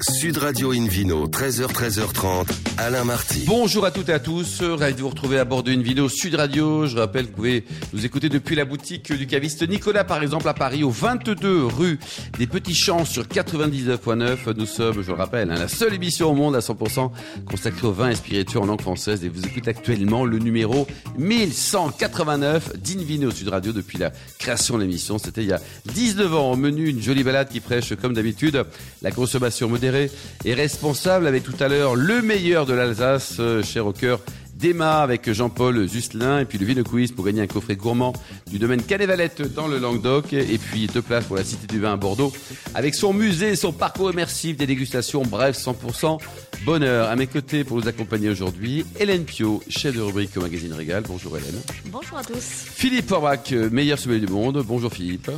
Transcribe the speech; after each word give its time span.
Sud 0.00 0.38
Radio 0.38 0.72
Invino, 0.72 1.28
13h, 1.28 1.66
13h30, 1.66 2.46
Alain 2.78 3.04
Marty. 3.04 3.44
Bonjour 3.46 3.84
à 3.84 3.90
toutes 3.90 4.08
et 4.08 4.12
à 4.12 4.18
tous, 4.18 4.62
ravi 4.62 4.94
de 4.94 5.00
vous 5.00 5.10
retrouver 5.10 5.38
à 5.38 5.44
bord 5.44 5.62
de 5.62 5.70
Invino 5.70 6.08
Sud 6.08 6.34
Radio. 6.34 6.86
Je 6.86 6.96
rappelle 6.96 7.26
que 7.26 7.30
vous 7.30 7.36
pouvez 7.36 7.64
nous 7.92 8.04
écouter 8.04 8.28
depuis 8.28 8.56
la 8.56 8.64
boutique 8.64 9.12
du 9.12 9.26
caviste 9.26 9.68
Nicolas, 9.68 10.02
par 10.02 10.22
exemple, 10.22 10.48
à 10.48 10.54
Paris, 10.54 10.82
au 10.82 10.90
22 10.90 11.66
rue 11.66 12.00
des 12.38 12.46
Petits 12.46 12.74
Champs 12.74 13.04
sur 13.04 13.24
99.9. 13.24 14.56
Nous 14.56 14.66
sommes, 14.66 15.02
je 15.02 15.08
le 15.08 15.16
rappelle, 15.16 15.50
hein, 15.50 15.58
la 15.58 15.68
seule 15.68 15.94
émission 15.94 16.30
au 16.30 16.34
monde 16.34 16.56
à 16.56 16.60
100% 16.60 17.10
consacrée 17.44 17.86
au 17.86 17.92
vin 17.92 18.10
et 18.10 18.14
spiritueux 18.14 18.60
en 18.60 18.66
langue 18.66 18.80
française. 18.80 19.24
Et 19.24 19.28
vous 19.28 19.44
écoutez 19.44 19.70
actuellement 19.70 20.24
le 20.24 20.38
numéro 20.38 20.86
1189 21.18 22.78
d'Invino 22.78 23.30
Sud 23.30 23.48
Radio 23.48 23.72
depuis 23.72 23.98
la 23.98 24.10
création 24.38 24.78
de 24.78 24.82
l'émission. 24.82 25.18
C'était 25.18 25.42
il 25.42 25.48
y 25.48 25.52
a 25.52 25.60
19 25.92 26.34
ans. 26.34 26.52
Au 26.52 26.56
menu, 26.56 26.88
une 26.88 27.02
jolie 27.02 27.22
balade 27.22 27.50
qui 27.50 27.60
prêche, 27.60 27.94
comme 27.94 28.14
d'habitude, 28.14 28.64
la 29.02 29.10
consommation 29.10 29.68
modérée 29.82 30.12
et 30.44 30.54
responsable 30.54 31.26
avec 31.26 31.42
tout 31.42 31.56
à 31.58 31.66
l'heure 31.66 31.96
le 31.96 32.22
meilleur 32.22 32.66
de 32.66 32.72
l'Alsace, 32.72 33.38
euh, 33.40 33.64
cher 33.64 33.84
au 33.84 33.92
cœur 33.92 34.20
d'Emma 34.54 35.02
avec 35.02 35.32
Jean-Paul 35.32 35.88
Justelin 35.88 36.38
et 36.38 36.44
puis 36.44 36.56
le 36.56 36.66
Vino 36.66 36.84
Quiz 36.84 37.10
pour 37.10 37.24
gagner 37.24 37.42
un 37.42 37.48
coffret 37.48 37.74
gourmand 37.74 38.12
du 38.48 38.60
domaine 38.60 38.80
Canet-Valette 38.80 39.52
dans 39.54 39.66
le 39.66 39.80
Languedoc 39.80 40.34
et 40.34 40.56
puis 40.56 40.86
deux 40.86 41.02
places 41.02 41.24
pour 41.24 41.34
la 41.34 41.42
Cité 41.42 41.66
du 41.66 41.80
Vin 41.80 41.94
à 41.94 41.96
Bordeaux 41.96 42.32
avec 42.76 42.94
son 42.94 43.12
musée, 43.12 43.56
son 43.56 43.72
parcours 43.72 44.12
immersif, 44.12 44.56
des 44.56 44.66
dégustations, 44.66 45.22
bref 45.22 45.58
100% 45.58 46.20
bonheur. 46.64 47.08
À 47.08 47.16
mes 47.16 47.26
côtés 47.26 47.64
pour 47.64 47.78
nous 47.78 47.88
accompagner 47.88 48.28
aujourd'hui, 48.28 48.86
Hélène 49.00 49.24
Pio, 49.24 49.64
chef 49.68 49.96
de 49.96 50.00
rubrique 50.00 50.36
au 50.36 50.42
magazine 50.42 50.74
Régal. 50.74 51.02
Bonjour 51.08 51.36
Hélène. 51.36 51.60
Bonjour 51.86 52.18
à 52.18 52.22
tous. 52.22 52.38
Philippe 52.38 53.08
Forbach, 53.08 53.50
meilleur 53.50 53.98
sommelier 53.98 54.20
du 54.20 54.32
monde. 54.32 54.62
Bonjour 54.64 54.92
Philippe. 54.92 55.28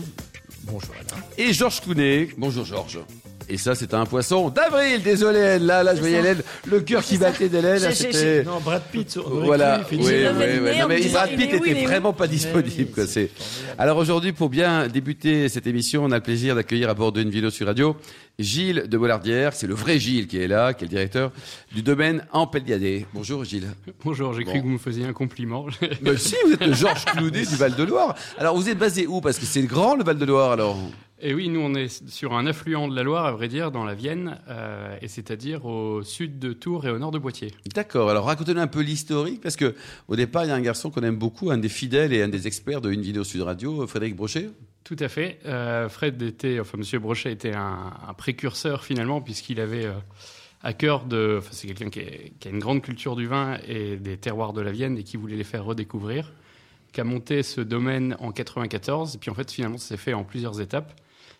Bonjour 0.64 0.94
Alain. 1.00 1.22
Et 1.38 1.54
Georges 1.54 1.80
Clounet. 1.80 2.28
Bonjour 2.36 2.66
Georges. 2.66 3.00
Et 3.48 3.58
ça, 3.58 3.74
c'est 3.74 3.94
un 3.94 4.06
poisson 4.06 4.48
d'avril. 4.50 5.02
Désolé, 5.02 5.58
là, 5.58 5.82
là, 5.82 5.94
je 5.94 6.00
voyais 6.00 6.18
Hélène, 6.18 6.42
le 6.66 6.80
cœur 6.80 7.02
qui 7.02 7.18
battait 7.18 7.48
d'Hélène. 7.48 7.82
Non, 8.44 8.60
Brad 8.60 8.82
Pitt. 8.90 9.18
Voilà. 9.18 9.80
Oui, 9.90 9.98
oui, 10.00 10.06
oui. 10.62 10.78
Non, 10.78 10.88
mais 10.88 11.00
Brad 11.08 11.30
Pitt 11.30 11.52
était 11.52 11.84
vraiment 11.84 12.12
pas 12.12 12.26
disponible. 12.26 12.90
Quoi. 12.92 13.06
C'est. 13.06 13.30
Alors 13.78 13.98
aujourd'hui, 13.98 14.32
pour 14.32 14.48
bien 14.48 14.88
débuter 14.88 15.48
cette 15.48 15.66
émission, 15.66 16.04
on 16.04 16.10
a 16.12 16.16
le 16.16 16.22
plaisir 16.22 16.54
d'accueillir 16.54 16.88
à 16.88 16.94
bord 16.94 17.12
d'une 17.12 17.30
vidéo 17.30 17.50
sur 17.50 17.66
radio 17.66 17.96
Gilles 18.38 18.84
de 18.88 18.98
Bollardière. 18.98 19.52
C'est 19.52 19.66
le 19.66 19.74
vrai 19.74 19.98
Gilles 19.98 20.26
qui 20.26 20.38
est 20.38 20.48
là, 20.48 20.74
qui 20.74 20.84
est 20.84 20.86
le 20.86 20.90
directeur 20.90 21.32
du 21.72 21.82
domaine 21.82 22.26
Ampelliadé. 22.32 23.06
Bonjour 23.14 23.44
Gilles. 23.44 23.68
Bonjour, 24.04 24.32
j'ai 24.34 24.44
cru 24.44 24.58
que 24.58 24.64
vous 24.64 24.70
me 24.70 24.78
faisiez 24.78 25.04
un 25.04 25.12
compliment. 25.12 25.66
Mais 26.02 26.16
si, 26.16 26.34
vous 26.46 26.52
êtes 26.52 26.66
le 26.66 26.72
Georges 26.72 27.04
Clounet 27.04 27.44
du 27.44 27.56
Val-de-Loire. 27.56 28.14
Alors 28.38 28.56
vous 28.56 28.68
êtes 28.68 28.78
basé 28.78 29.06
où? 29.06 29.20
Parce 29.20 29.38
que 29.38 29.46
c'est 29.46 29.62
grand 29.62 29.94
le 29.96 30.04
Val-de-Loire 30.04 30.52
alors. 30.52 30.76
Et 31.26 31.32
oui, 31.32 31.48
nous 31.48 31.60
on 31.60 31.74
est 31.74 32.06
sur 32.10 32.34
un 32.34 32.44
affluent 32.44 32.86
de 32.86 32.94
la 32.94 33.02
Loire, 33.02 33.24
à 33.24 33.32
vrai 33.32 33.48
dire, 33.48 33.70
dans 33.70 33.82
la 33.82 33.94
Vienne, 33.94 34.38
euh, 34.50 34.94
et 35.00 35.08
c'est-à-dire 35.08 35.64
au 35.64 36.02
sud 36.02 36.38
de 36.38 36.52
Tours 36.52 36.86
et 36.86 36.90
au 36.90 36.98
nord 36.98 37.12
de 37.12 37.18
Poitiers. 37.18 37.50
D'accord. 37.74 38.10
Alors 38.10 38.26
racontez-nous 38.26 38.60
un 38.60 38.66
peu 38.66 38.82
l'historique, 38.82 39.40
parce 39.40 39.56
que 39.56 39.74
au 40.08 40.16
départ, 40.16 40.44
il 40.44 40.48
y 40.48 40.50
a 40.50 40.54
un 40.54 40.60
garçon 40.60 40.90
qu'on 40.90 41.02
aime 41.02 41.16
beaucoup, 41.16 41.50
un 41.50 41.56
des 41.56 41.70
fidèles 41.70 42.12
et 42.12 42.20
un 42.20 42.28
des 42.28 42.46
experts 42.46 42.82
de 42.82 42.90
Une 42.90 43.00
Vidéo 43.00 43.24
Sud 43.24 43.40
Radio, 43.40 43.86
Frédéric 43.86 44.16
Brochet. 44.16 44.50
Tout 44.84 44.98
à 45.00 45.08
fait. 45.08 45.38
Euh, 45.46 45.88
Fred 45.88 46.20
était, 46.20 46.60
enfin 46.60 46.76
Monsieur 46.76 46.98
Brochet 46.98 47.32
était 47.32 47.54
un, 47.54 47.94
un 48.06 48.12
précurseur 48.12 48.84
finalement, 48.84 49.22
puisqu'il 49.22 49.60
avait 49.60 49.86
euh, 49.86 49.94
à 50.62 50.74
cœur 50.74 51.06
de, 51.06 51.36
enfin 51.38 51.48
c'est 51.52 51.68
quelqu'un 51.68 51.88
qui 51.88 52.00
a 52.00 52.50
une 52.50 52.58
grande 52.58 52.82
culture 52.82 53.16
du 53.16 53.26
vin 53.26 53.56
et 53.66 53.96
des 53.96 54.18
terroirs 54.18 54.52
de 54.52 54.60
la 54.60 54.72
Vienne 54.72 54.98
et 54.98 55.04
qui 55.04 55.16
voulait 55.16 55.36
les 55.36 55.44
faire 55.44 55.64
redécouvrir, 55.64 56.34
qui 56.92 57.00
a 57.00 57.04
monté 57.04 57.42
ce 57.42 57.62
domaine 57.62 58.14
en 58.20 58.30
94. 58.30 59.14
Et 59.14 59.18
puis 59.18 59.30
en 59.30 59.34
fait, 59.34 59.50
finalement, 59.50 59.78
ça 59.78 59.88
s'est 59.88 59.96
fait 59.96 60.12
en 60.12 60.24
plusieurs 60.24 60.60
étapes, 60.60 60.92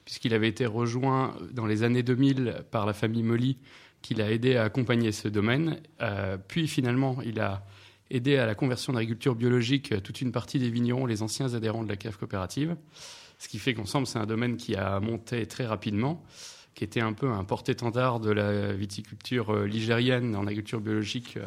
puisqu'il 0.05 0.35
avait 0.35 0.49
été 0.49 0.67
rejoint 0.67 1.35
dans 1.53 1.67
les 1.67 1.83
années 1.83 2.03
2000 2.03 2.65
par 2.71 2.87
la 2.87 2.93
famille 2.93 3.23
Molly, 3.23 3.57
qui 4.05 4.15
l'a 4.15 4.31
aidé 4.31 4.57
à 4.57 4.65
accompagner 4.65 5.13
ce 5.13 5.29
domaine. 5.29 5.81
Euh, 6.03 6.37
puis 6.37 6.69
finalement, 6.69 7.17
il 7.25 7.41
a 7.41 7.67
aidé 8.11 8.37
à 8.37 8.45
la 8.45 8.55
conversion 8.55 8.93
de 8.93 8.99
l'agriculture 8.99 9.35
biologique 9.35 9.93
euh, 9.93 10.01
toute 10.01 10.21
une 10.21 10.31
partie 10.31 10.59
des 10.59 10.69
vignerons, 10.69 11.07
les 11.07 11.23
anciens 11.23 11.55
adhérents 11.55 11.83
de 11.83 11.89
la 11.89 11.97
cave 11.97 12.19
coopérative. 12.19 12.77
Ce 13.39 13.49
qui 13.49 13.59
fait 13.59 13.73
qu'ensemble, 13.73 14.07
c'est 14.07 14.19
un 14.19 14.27
domaine 14.27 14.59
qui 14.59 14.77
a 14.77 15.01
monté 15.01 15.47
très 15.47 15.65
rapidement, 15.65 16.23
qui 16.75 16.85
était 16.85 17.01
un 17.01 17.15
peu 17.15 17.31
un 17.31 17.45
porte-étendard 17.45 18.21
de 18.21 18.31
la 18.31 18.75
viticulture 18.75 19.55
euh, 19.55 19.67
ligérienne 19.67 20.37
en 20.37 20.43
agriculture 20.43 20.83
biologique, 20.83 21.39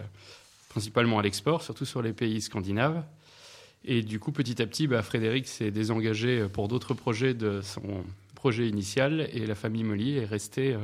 principalement 0.69 1.19
à 1.19 1.21
l'export, 1.21 1.61
surtout 1.61 1.85
sur 1.85 2.01
les 2.01 2.11
pays 2.11 2.41
scandinaves. 2.41 3.03
Et 3.85 4.01
du 4.01 4.19
coup, 4.19 4.31
petit 4.31 4.59
à 4.63 4.65
petit, 4.65 4.87
bah, 4.87 5.03
Frédéric 5.03 5.47
s'est 5.47 5.69
désengagé 5.69 6.47
pour 6.51 6.67
d'autres 6.67 6.95
projets 6.95 7.35
de 7.35 7.61
son 7.61 8.03
projet 8.37 8.67
initial 8.69 9.27
et 9.33 9.45
la 9.45 9.55
famille 9.55 9.83
Molly 9.83 10.17
est 10.17 10.25
restée 10.25 10.73
euh, 10.73 10.77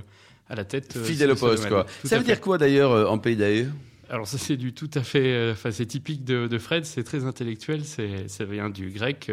à 0.49 0.55
la 0.55 0.65
tête. 0.65 0.95
euh, 0.97 1.03
Fidèle 1.05 1.31
au 1.31 1.35
poste, 1.35 1.69
quoi. 1.69 1.85
Tout 2.01 2.07
Ça 2.07 2.17
veut 2.17 2.23
fait. 2.23 2.31
dire 2.33 2.41
quoi 2.41 2.57
d'ailleurs 2.57 2.91
euh, 2.91 3.05
en 3.05 3.17
Pays 3.19 3.35
d'Aïe 3.37 3.69
Alors 4.09 4.27
ça 4.27 4.37
c'est 4.37 4.57
du 4.57 4.73
tout 4.73 4.89
à 4.95 5.01
fait, 5.03 5.51
enfin 5.51 5.71
c'est 5.71 5.85
typique 5.85 6.25
de, 6.25 6.47
de 6.47 6.57
Fred, 6.57 6.83
c'est 6.85 7.03
très 7.03 7.23
intellectuel, 7.25 7.85
c'est 7.85 8.27
ça 8.27 8.43
vient 8.45 8.69
du 8.69 8.89
grec 8.89 9.31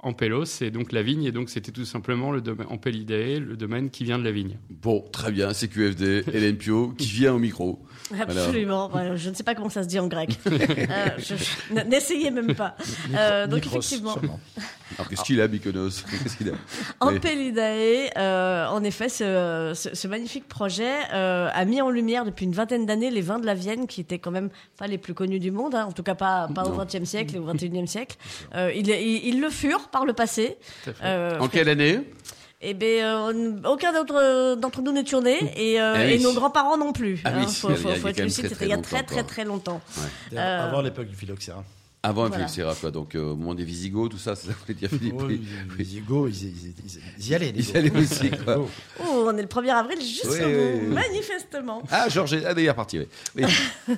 ampélos, 0.00 0.44
c'est 0.44 0.70
donc 0.70 0.92
la 0.92 1.02
vigne 1.02 1.24
et 1.24 1.32
donc 1.32 1.48
c'était 1.50 1.72
tout 1.72 1.84
simplement 1.84 2.30
le 2.30 2.40
domaine 2.40 2.66
ampelidae, 2.70 3.40
le 3.40 3.56
domaine 3.56 3.90
qui 3.90 4.04
vient 4.04 4.18
de 4.18 4.24
la 4.24 4.30
vigne. 4.30 4.56
Bon, 4.70 5.04
très 5.12 5.32
bien, 5.32 5.52
c'est 5.52 5.68
QFD, 5.68 6.24
Hélène 6.32 6.56
Pio, 6.56 6.94
qui 6.96 7.08
vient 7.08 7.34
au 7.34 7.38
micro. 7.38 7.80
Absolument. 8.18 8.88
Voilà, 8.88 9.16
je 9.16 9.28
ne 9.28 9.34
sais 9.34 9.42
pas 9.42 9.54
comment 9.54 9.68
ça 9.68 9.82
se 9.82 9.88
dit 9.88 9.98
en 9.98 10.06
grec. 10.08 10.38
Euh, 10.48 11.84
N'essayez 11.86 12.30
même 12.30 12.54
pas. 12.54 12.74
Euh, 13.14 13.46
donc 13.46 13.62
Micros, 13.64 13.78
effectivement, 13.80 14.12
sûrement. 14.14 14.40
Alors 14.96 15.08
qu'est-ce 15.08 15.22
qu'il 15.22 15.40
a, 15.40 15.48
Mykonos? 15.48 16.02
Qu'est-ce 16.22 16.36
qu'il 16.36 16.48
a? 16.50 16.52
Ampelidae, 17.00 18.10
euh, 18.16 18.66
en 18.66 18.82
effet, 18.84 19.08
ce, 19.08 19.72
ce- 19.74 19.94
ce 19.94 20.08
magnifique 20.08 20.48
projet 20.48 20.92
euh, 21.12 21.48
a 21.52 21.64
mis 21.64 21.80
en 21.82 21.90
lumière 21.90 22.24
depuis 22.24 22.44
une 22.46 22.52
vingtaine 22.52 22.86
d'années 22.86 23.10
les 23.10 23.20
vins 23.20 23.38
de 23.38 23.46
la 23.46 23.54
Vienne, 23.54 23.86
qui 23.86 24.00
étaient 24.00 24.18
quand 24.18 24.30
même 24.30 24.50
pas 24.78 24.86
les 24.86 24.98
plus 24.98 25.14
connus 25.14 25.40
du 25.40 25.50
monde, 25.50 25.74
hein, 25.74 25.86
en 25.88 25.92
tout 25.92 26.02
cas 26.02 26.14
pas, 26.14 26.48
pas 26.54 26.64
au. 26.66 26.76
XXe 26.78 27.04
siècle 27.04 27.36
et 27.36 27.38
au 27.38 27.44
XXIe 27.52 27.86
siècle. 27.86 28.16
Euh, 28.54 28.72
ils, 28.74 28.88
ils- 28.88 29.26
ils 29.28 29.40
le 29.40 29.50
furent 29.50 29.87
par 29.90 30.04
le 30.04 30.12
passé. 30.12 30.56
Tout 30.84 30.90
à 30.90 30.92
fait. 30.92 31.04
Euh, 31.04 31.38
En 31.40 31.48
quelle 31.48 31.68
année 31.68 32.00
Eh 32.60 32.74
ben, 32.74 33.04
euh, 33.04 33.52
aucun 33.68 33.92
d'entre 33.92 34.54
d'entre 34.56 34.82
nous 34.82 34.92
n'est 34.92 35.04
tourné 35.04 35.38
et, 35.56 35.80
euh, 35.80 35.94
Ah 35.96 36.00
oui. 36.04 36.12
et 36.14 36.18
nos 36.18 36.32
grands-parents 36.32 36.76
non 36.76 36.92
plus. 36.92 37.20
Ah 37.24 37.30
oui, 37.36 37.46
faut, 37.52 37.70
être 37.70 38.20
lucide, 38.20 38.44
très, 38.46 38.48
c'était 38.48 38.54
très 38.54 38.64
il 38.66 38.70
y 38.70 38.72
a 38.72 38.78
très 38.78 39.02
très 39.02 39.22
très 39.24 39.44
longtemps. 39.44 39.80
Euh, 40.32 40.66
Avant 40.68 40.80
l'époque 40.80 41.06
du 41.08 41.14
phylloxéra. 41.16 41.64
Avant 42.00 42.22
Voilà. 42.28 42.36
Philippe 42.36 42.50
Serra, 42.50 42.74
quoi. 42.76 42.92
Donc 42.92 43.16
euh, 43.16 43.32
au 43.32 43.36
moment 43.36 43.54
des 43.54 43.64
Visigoths, 43.64 44.12
tout 44.12 44.18
ça, 44.18 44.36
ça 44.36 44.48
voulait 44.60 44.74
dire 44.78 44.88
Philippe. 44.88 45.14
Oh, 45.18 45.24
oui. 45.26 45.42
y 45.80 46.00
go, 46.00 46.28
ils, 46.28 46.32
y- 46.44 46.46
ils 46.46 46.68
y- 46.68 46.74
ils- 46.84 47.00
ils 47.18 47.28
y 47.30 47.34
allaient. 47.34 47.50
les 47.52 47.58
Ils 47.60 47.70
y 47.74 47.76
allaient 47.76 47.96
aussi, 47.96 48.30
quoi. 48.44 48.56
Oh, 49.00 49.24
on 49.26 49.36
est 49.36 49.42
le 49.42 49.48
1er 49.48 49.70
avril 49.70 50.00
juste 50.00 50.26
Oui, 50.30 50.38
vous, 50.38 50.86
oui. 50.88 50.94
manifestement. 50.94 51.82
Ah, 51.90 52.08
Georges, 52.08 52.34
est- 52.34 52.44
ah, 52.46 52.54
d'ailleurs, 52.54 52.76
parti, 52.76 53.00
oui. 53.36 53.44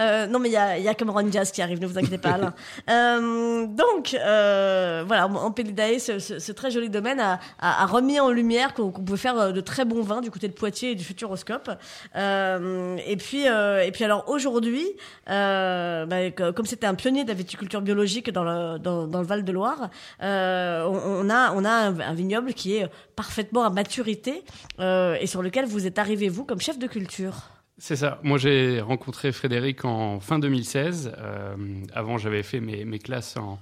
Euh, 0.00 0.26
non, 0.28 0.38
mais 0.38 0.50
il 0.50 0.52
y 0.52 0.56
a, 0.56 0.78
y 0.78 0.86
a 0.88 0.94
Cameron 0.94 1.22
Diaz 1.24 1.50
qui 1.50 1.60
arrive, 1.62 1.80
ne 1.80 1.86
vous 1.86 1.98
inquiétez 1.98 2.18
pas, 2.18 2.32
Alain. 2.32 2.54
Euh, 2.90 3.66
donc, 3.66 4.14
euh, 4.14 5.02
voilà, 5.06 5.26
Ampelidae, 5.26 5.98
ce, 5.98 6.18
ce, 6.18 6.38
ce 6.38 6.52
très 6.52 6.70
joli 6.70 6.88
domaine, 6.90 7.18
a, 7.20 7.40
a, 7.58 7.82
a 7.82 7.86
remis 7.86 8.20
en 8.20 8.30
lumière 8.30 8.74
qu'on 8.74 8.90
pouvait 8.90 9.18
faire 9.18 9.52
de 9.52 9.60
très 9.60 9.84
bons 9.84 10.02
vins 10.02 10.20
du 10.20 10.30
côté 10.30 10.48
de 10.48 10.52
Poitiers 10.52 10.92
et 10.92 10.94
du 10.94 11.02
Futuroscope. 11.04 11.70
Euh, 12.16 12.96
et 13.06 13.16
puis, 13.16 13.48
euh, 13.48 13.82
et 13.84 13.90
puis 13.90 14.04
alors 14.04 14.28
aujourd'hui, 14.28 14.86
euh, 15.30 16.06
bah, 16.06 16.30
que- 16.30 16.50
comme 16.52 16.66
c'était 16.66 16.86
un 16.86 16.94
pionnier 16.94 17.24
de 17.24 17.32
viticulture 17.38 17.80
biologique 17.80 18.30
dans 18.30 18.44
le, 18.44 18.78
dans, 18.78 19.06
dans 19.06 19.20
le 19.20 19.26
Val-de-Loire, 19.26 19.90
euh, 20.22 20.84
on, 20.84 21.26
on 21.26 21.30
a, 21.30 21.52
on 21.54 21.64
a 21.64 21.70
un, 21.70 22.00
un 22.00 22.14
vignoble 22.14 22.52
qui 22.52 22.76
est 22.76 22.88
parfaitement 23.16 23.64
à 23.64 23.70
maturité 23.70 24.44
euh, 24.80 25.16
et 25.20 25.26
sur 25.26 25.42
lequel 25.42 25.64
vous 25.66 25.86
êtes 25.86 25.98
arrivé, 25.98 26.28
vous, 26.28 26.44
comme 26.44 26.60
chef 26.60 26.78
de 26.78 26.86
culture. 26.86 27.48
C'est 27.78 27.96
ça. 27.96 28.18
Moi, 28.24 28.38
j'ai 28.38 28.80
rencontré 28.80 29.30
Frédéric 29.30 29.84
en 29.84 30.18
fin 30.20 30.38
2016. 30.40 31.12
Euh, 31.16 31.54
avant, 31.94 32.18
j'avais 32.18 32.42
fait 32.42 32.60
mes, 32.60 32.84
mes 32.84 32.98
classes 32.98 33.36
en 33.36 33.58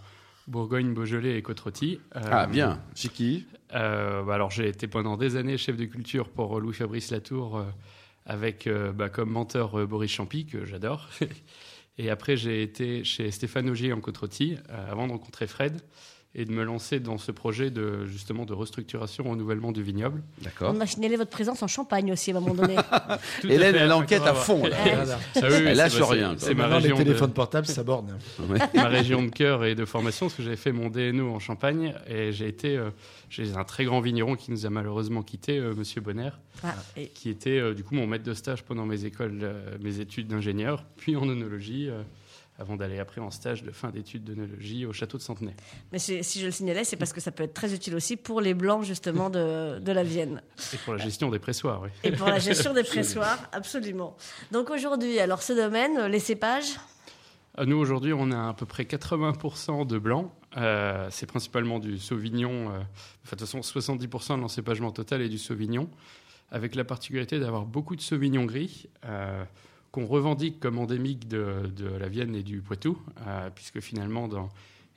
Bourgogne, 0.48 0.94
Beaujolais 0.94 1.38
et. 1.38 1.42
Euh, 1.46 2.20
Ah, 2.30 2.46
bien. 2.46 2.80
Chez 2.94 3.08
qui? 3.08 3.46
Euh, 3.74 4.22
bah, 4.22 4.34
alors, 4.34 4.50
j'ai 4.50 4.68
été 4.68 4.86
pendant 4.86 5.16
des 5.16 5.36
années 5.36 5.58
chef 5.58 5.76
de 5.76 5.84
culture 5.84 6.28
pour 6.28 6.60
Louis-Fabrice 6.60 7.10
Latour, 7.10 7.58
euh, 7.58 7.64
avec 8.24 8.66
euh, 8.66 8.92
bah, 8.92 9.08
comme 9.08 9.30
mentor 9.30 9.80
euh, 9.80 9.86
Boris 9.86 10.10
Champy, 10.10 10.46
que 10.46 10.64
j'adore. 10.64 11.08
et 11.98 12.10
après, 12.10 12.36
j'ai 12.36 12.62
été 12.62 13.04
chez 13.04 13.30
Stéphane 13.30 13.70
Augier 13.70 13.92
en 13.92 14.00
Côte-Rôtie, 14.00 14.56
euh, 14.70 14.90
avant 14.90 15.06
de 15.06 15.12
rencontrer 15.12 15.46
Fred 15.46 15.80
et 16.38 16.44
de 16.44 16.52
me 16.52 16.62
lancer 16.64 17.00
dans 17.00 17.16
ce 17.16 17.32
projet 17.32 17.70
de 17.70 18.04
justement 18.04 18.44
de 18.44 18.52
restructuration, 18.52 19.24
renouvellement 19.24 19.72
du 19.72 19.82
vignoble. 19.82 20.22
D'accord. 20.42 20.72
On 20.74 20.76
m'a 20.78 20.86
signalé 20.86 21.16
votre 21.16 21.30
présence 21.30 21.62
en 21.62 21.66
Champagne 21.66 22.12
aussi 22.12 22.30
à 22.30 22.36
un 22.36 22.40
moment 22.40 22.54
donné. 22.54 22.76
Hélène, 23.44 23.74
fait, 23.74 23.80
elle 23.80 23.92
enquête 23.92 24.22
à 24.22 24.34
fond, 24.34 24.62
là. 24.66 24.76
Voilà. 24.84 25.18
Ah 25.34 25.40
oui, 25.42 25.48
oui, 25.50 25.56
Elle 25.68 25.76
lâche 25.78 25.94
rien, 26.02 26.34
c'est- 26.36 26.52
ma 26.54 26.64
Maintenant, 26.64 26.76
les 26.76 26.82
région 26.82 26.98
de- 26.98 27.02
téléphones 27.04 27.32
portables, 27.32 27.66
ça 27.66 27.82
borne. 27.82 28.18
Ouais. 28.50 28.58
ma 28.74 28.88
région 28.88 29.22
de 29.22 29.30
cœur 29.30 29.64
et 29.64 29.74
de 29.74 29.84
formation, 29.86 30.26
parce 30.26 30.36
que 30.36 30.42
j'avais 30.42 30.56
fait 30.56 30.72
mon 30.72 30.90
DNO 30.90 31.32
en 31.34 31.38
Champagne 31.38 31.94
et 32.06 32.32
j'ai 32.32 32.48
été 32.48 32.76
euh, 32.76 32.90
chez 33.30 33.56
un 33.56 33.64
très 33.64 33.86
grand 33.86 34.00
vigneron 34.00 34.36
qui 34.36 34.50
nous 34.50 34.66
a 34.66 34.70
malheureusement 34.70 35.22
quitté, 35.22 35.58
euh, 35.58 35.74
Monsieur 35.74 36.02
Bonner, 36.02 36.30
Ah, 36.62 36.74
et- 36.98 37.06
qui 37.08 37.30
était 37.30 37.58
euh, 37.58 37.72
du 37.72 37.82
coup 37.82 37.94
mon 37.94 38.06
maître 38.06 38.24
de 38.24 38.34
stage 38.34 38.62
pendant 38.62 38.84
mes 38.84 39.06
écoles, 39.06 39.38
euh, 39.42 39.76
mes 39.80 40.00
études 40.00 40.26
d'ingénieur, 40.28 40.84
puis 40.98 41.16
en 41.16 41.26
œnologie, 41.26 41.88
euh, 41.88 42.02
avant 42.58 42.76
d'aller 42.76 42.98
après 42.98 43.20
en 43.20 43.30
stage 43.30 43.62
de 43.62 43.70
fin 43.70 43.90
d'études 43.90 44.24
d'œnologie 44.24 44.86
au 44.86 44.92
château 44.92 45.18
de 45.18 45.22
Centenay. 45.22 45.54
Mais 45.92 45.98
si 45.98 46.22
je 46.40 46.46
le 46.46 46.50
signalais, 46.52 46.84
c'est 46.84 46.96
parce 46.96 47.12
que 47.12 47.20
ça 47.20 47.30
peut 47.30 47.42
être 47.44 47.54
très 47.54 47.74
utile 47.74 47.94
aussi 47.94 48.16
pour 48.16 48.40
les 48.40 48.54
blancs 48.54 48.82
justement 48.84 49.28
de, 49.30 49.78
de 49.78 49.92
la 49.92 50.02
Vienne. 50.02 50.42
Et 50.72 50.76
pour 50.78 50.94
la 50.94 51.02
gestion 51.04 51.30
des 51.30 51.38
pressoirs, 51.38 51.82
oui. 51.82 51.90
Et 52.04 52.12
pour 52.12 52.28
la 52.28 52.38
gestion 52.38 52.72
des 52.72 52.82
pressoirs, 52.84 53.48
absolument. 53.52 54.16
Donc 54.52 54.70
aujourd'hui, 54.70 55.18
alors 55.18 55.42
ce 55.42 55.52
domaine, 55.52 56.06
les 56.06 56.20
cépages, 56.20 56.76
Euh, 57.58 57.64
Nous, 57.64 57.76
aujourd'hui, 57.76 58.12
on 58.12 58.30
a 58.32 58.48
à 58.48 58.54
peu 58.54 58.66
près 58.66 58.84
80% 58.84 59.86
de 59.86 59.98
blanc. 59.98 60.34
Euh, 60.56 61.08
c'est 61.10 61.26
principalement 61.26 61.78
du 61.78 61.98
Sauvignon. 61.98 62.70
euh, 62.70 62.78
enfin, 63.24 63.36
de 63.36 63.44
toute 63.44 63.48
façon, 63.48 63.60
70% 63.60 64.36
de 64.36 64.40
l'encépagement 64.42 64.90
total 64.92 65.20
est 65.22 65.28
du 65.28 65.38
Sauvignon, 65.38 65.88
avec 66.50 66.74
la 66.74 66.84
particularité 66.84 67.38
d'avoir 67.38 67.64
beaucoup 67.66 67.96
de 67.96 68.00
Sauvignon 68.02 68.44
gris, 68.44 68.88
euh, 69.04 69.42
qu'on 69.96 70.04
revendique 70.06 70.60
comme 70.60 70.78
endémique 70.78 71.26
de, 71.26 71.70
de 71.74 71.86
la 71.88 72.08
Vienne 72.08 72.34
et 72.34 72.42
du 72.42 72.60
Poitou, 72.60 72.98
euh, 73.26 73.48
puisque 73.54 73.80
finalement, 73.80 74.28
dans 74.28 74.50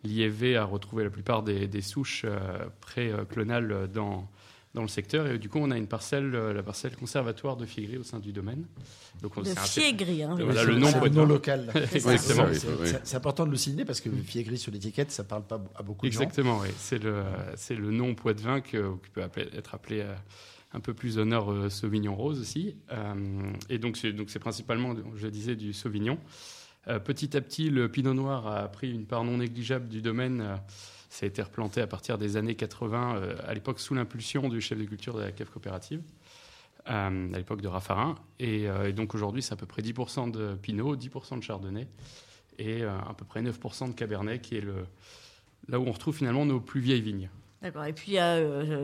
l'IFV 0.04 0.58
a 0.58 0.66
retrouvé 0.66 1.06
la 1.06 1.10
plupart 1.10 1.42
des, 1.42 1.68
des 1.68 1.82
souches 1.82 2.24
euh, 2.26 2.38
pré-clonales 2.82 3.88
dans, 3.94 4.28
dans 4.74 4.82
le 4.82 4.90
secteur. 4.90 5.26
Et 5.28 5.40
du 5.40 5.48
coup, 5.48 5.60
on 5.62 5.72
a 5.72 5.78
une 5.78 5.88
parcelle, 5.88 6.36
euh, 6.36 6.52
la 6.54 6.64
parcelle 6.64 6.96
conservatoire 6.98 7.56
de 7.56 7.66
Fiegris 7.66 7.98
au 7.98 8.04
sein 8.04 8.20
du 8.20 8.34
domaine. 8.34 8.66
Donc, 9.22 9.38
on- 9.38 9.42
de 9.42 9.48
fiégris. 9.48 10.24
Hein, 10.24 10.36
voilà, 10.38 10.66
le 10.66 10.76
nom 10.78 10.88
C'est 10.88 10.96
un 10.96 11.00
poitou. 11.00 11.16
nom 11.16 11.26
local. 11.26 11.72
Exactement. 11.94 12.48
C'est- 12.52 12.68
oui. 12.68 12.88
c'est- 12.88 13.02
C'est 13.06 13.16
important 13.16 13.46
de 13.46 13.52
le 13.52 13.58
signer 13.58 13.86
parce 13.86 14.02
que 14.02 14.10
fiégris 14.10 14.58
sur 14.58 14.72
l'étiquette, 14.74 15.12
ça 15.12 15.24
parle 15.24 15.44
pas 15.44 15.62
à 15.76 15.82
beaucoup 15.84 16.08
de 16.08 16.12
gens. 16.12 16.20
Exactement, 16.22 16.60
oui. 16.62 16.68
C'est 16.78 17.02
le, 17.02 17.24
c'est 17.56 17.76
le 17.76 17.90
nom 17.92 18.16
Poitevin 18.16 18.60
que, 18.60 18.96
qui 19.04 19.10
peut 19.14 19.24
appeler- 19.24 19.48
être 19.56 19.76
appelé 19.76 20.02
euh, 20.02 20.14
un 20.74 20.80
peu 20.80 20.94
plus 20.94 21.18
honneur 21.18 21.52
euh, 21.52 21.70
Sauvignon 21.70 22.16
Rose 22.16 22.40
aussi. 22.40 22.76
Euh, 22.92 23.52
et 23.70 23.80
donc, 23.80 23.98
c'est, 23.98 24.40
principalement, 24.40 24.96
je 25.16 25.28
disais, 25.28 25.56
du 25.56 25.74
Sauvignon. 25.74 26.20
Euh, 26.88 27.00
petit 27.00 27.36
à 27.36 27.42
petit, 27.42 27.70
le 27.70 27.90
Pinot 27.90 28.14
Noir 28.14 28.48
a 28.48 28.68
pris 28.68 28.92
une 28.92 29.06
part 29.06 29.24
non 29.24 29.38
négligeable 29.38 29.88
du 29.88 30.02
domaine. 30.02 30.60
Ça 31.10 31.26
a 31.26 31.28
été 31.28 31.42
replanté 31.42 31.82
à 31.82 31.88
partir 31.88 32.18
des 32.18 32.38
années 32.38 32.56
80, 32.56 33.16
euh, 33.16 33.36
à 33.46 33.54
l'époque 33.54 33.80
sous 33.80 33.96
l'impulsion 33.96 34.48
du 34.48 34.62
chef 34.62 34.78
de 34.78 34.86
culture 34.86 35.16
de 35.16 35.22
la 35.22 35.32
cave 35.32 35.50
coopérative, 35.50 36.02
à 36.86 37.10
l'époque 37.10 37.62
de 37.62 37.68
Raffarin. 37.68 38.16
Et, 38.40 38.68
donc 38.94 39.14
aujourd'hui, 39.14 39.42
c'est 39.42 39.54
à 39.54 39.58
peu 39.58 39.66
près 39.66 39.82
10% 39.82 40.32
de 40.32 40.56
Pinot, 40.56 40.96
10% 40.96 41.38
de 41.38 41.44
Chardonnay 41.44 41.88
et 42.58 42.84
à 42.84 43.14
peu 43.16 43.26
près 43.26 43.42
9% 43.42 43.90
de 43.90 43.94
Cabernet, 43.94 44.42
qui 44.42 44.58
est 44.58 44.62
le, 44.62 44.86
là 45.68 45.80
où 45.80 45.86
on 45.86 45.92
retrouve 45.92 46.16
finalement 46.16 46.46
nos 46.46 46.60
plus 46.60 46.82
vieilles 46.82 47.02
vignes. 47.02 47.30
D'accord. 47.62 47.86
Et 47.86 47.94
puis 47.94 48.14
il 48.14 48.16
y 48.16 48.20
a 48.20 48.42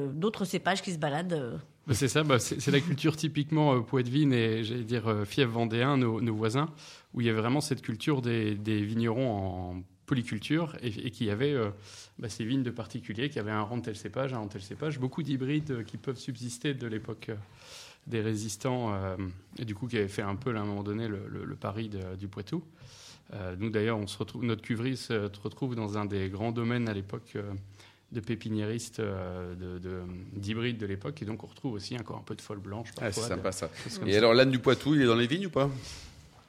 d'autres 0.09 0.45
cépages 0.45 0.83
qui 0.83 0.91
se 0.91 0.99
baladent. 0.99 1.59
Bah, 1.87 1.93
c'est 1.93 2.07
ça, 2.07 2.23
bah, 2.23 2.39
c'est 2.39 2.71
la 2.71 2.79
culture 2.79 3.15
typiquement 3.15 3.75
euh, 3.75 3.81
Poitevine 3.81 4.33
et 4.33 4.63
j'allais 4.63 4.83
dire 4.83 5.07
euh, 5.07 5.25
fief 5.25 5.47
vendéen, 5.47 5.97
nos, 5.97 6.35
voisins, 6.35 6.69
où 7.13 7.21
il 7.21 7.27
y 7.27 7.29
avait 7.29 7.39
vraiment 7.39 7.61
cette 7.61 7.81
culture 7.81 8.21
des, 8.21 8.55
vignerons 8.55 9.37
en 9.37 9.83
polyculture 10.05 10.75
et, 10.81 11.11
qui 11.11 11.29
avait 11.29 11.53
euh, 11.53 11.69
bah, 12.19 12.29
ces 12.29 12.45
vignes 12.45 12.63
de 12.63 12.71
particuliers 12.71 13.29
qui 13.29 13.39
avaient 13.39 13.51
un 13.51 13.61
rang 13.61 13.79
tel 13.81 13.95
cépage, 13.95 14.33
un 14.33 14.39
rang 14.39 14.47
tel 14.47 14.61
cépage, 14.61 14.99
beaucoup 14.99 15.23
d'hybrides 15.23 15.71
euh, 15.71 15.83
qui 15.83 15.97
peuvent 15.97 16.17
subsister 16.17 16.73
de 16.73 16.87
l'époque 16.87 17.29
euh, 17.29 17.35
des 18.07 18.21
résistants 18.21 18.95
et 19.57 19.65
du 19.65 19.73
coup 19.73 19.87
qui 19.87 19.97
avaient 19.97 20.07
fait 20.07 20.21
un 20.21 20.35
peu 20.35 20.55
à 20.55 20.59
un 20.59 20.63
moment 20.63 20.83
donné 20.83 21.07
le, 21.07 21.55
pari 21.59 21.89
du 22.19 22.27
Poitou. 22.27 22.63
Nous 23.57 23.71
d'ailleurs, 23.71 23.99
notre 24.43 24.61
cuverie 24.61 24.95
se 24.95 25.27
retrouve 25.41 25.73
dans 25.73 25.97
un 25.97 26.05
des 26.05 26.29
grands 26.29 26.51
domaines 26.51 26.87
à 26.87 26.93
l'époque 26.93 27.35
de 28.11 28.19
pépiniéristes 28.19 28.99
euh, 28.99 29.55
de- 29.55 29.79
de- 29.79 30.03
d'hybrides 30.33 30.77
de, 30.77 30.85
l'époque 30.85 31.21
et 31.21 31.25
donc 31.25 31.43
on 31.43 31.47
retrouve 31.47 31.73
aussi 31.73 31.97
encore 31.97 32.17
un 32.17 32.23
peu 32.23 32.35
de 32.35 32.41
folle 32.41 32.59
blanche. 32.59 32.89
Ah, 32.97 33.11
c'est 33.11 33.21
parfois, 33.21 33.27
sympa 33.27 33.51
ça. 33.51 33.69
Et 34.05 34.15
alors 34.15 34.33
l'âne 34.33 34.51
du 34.51 34.59
Poitou, 34.59 34.95
il 34.95 35.01
est 35.01 35.05
dans 35.05 35.15
les 35.15 35.27
vignes 35.27 35.47
ou 35.47 35.49
pas? 35.49 35.69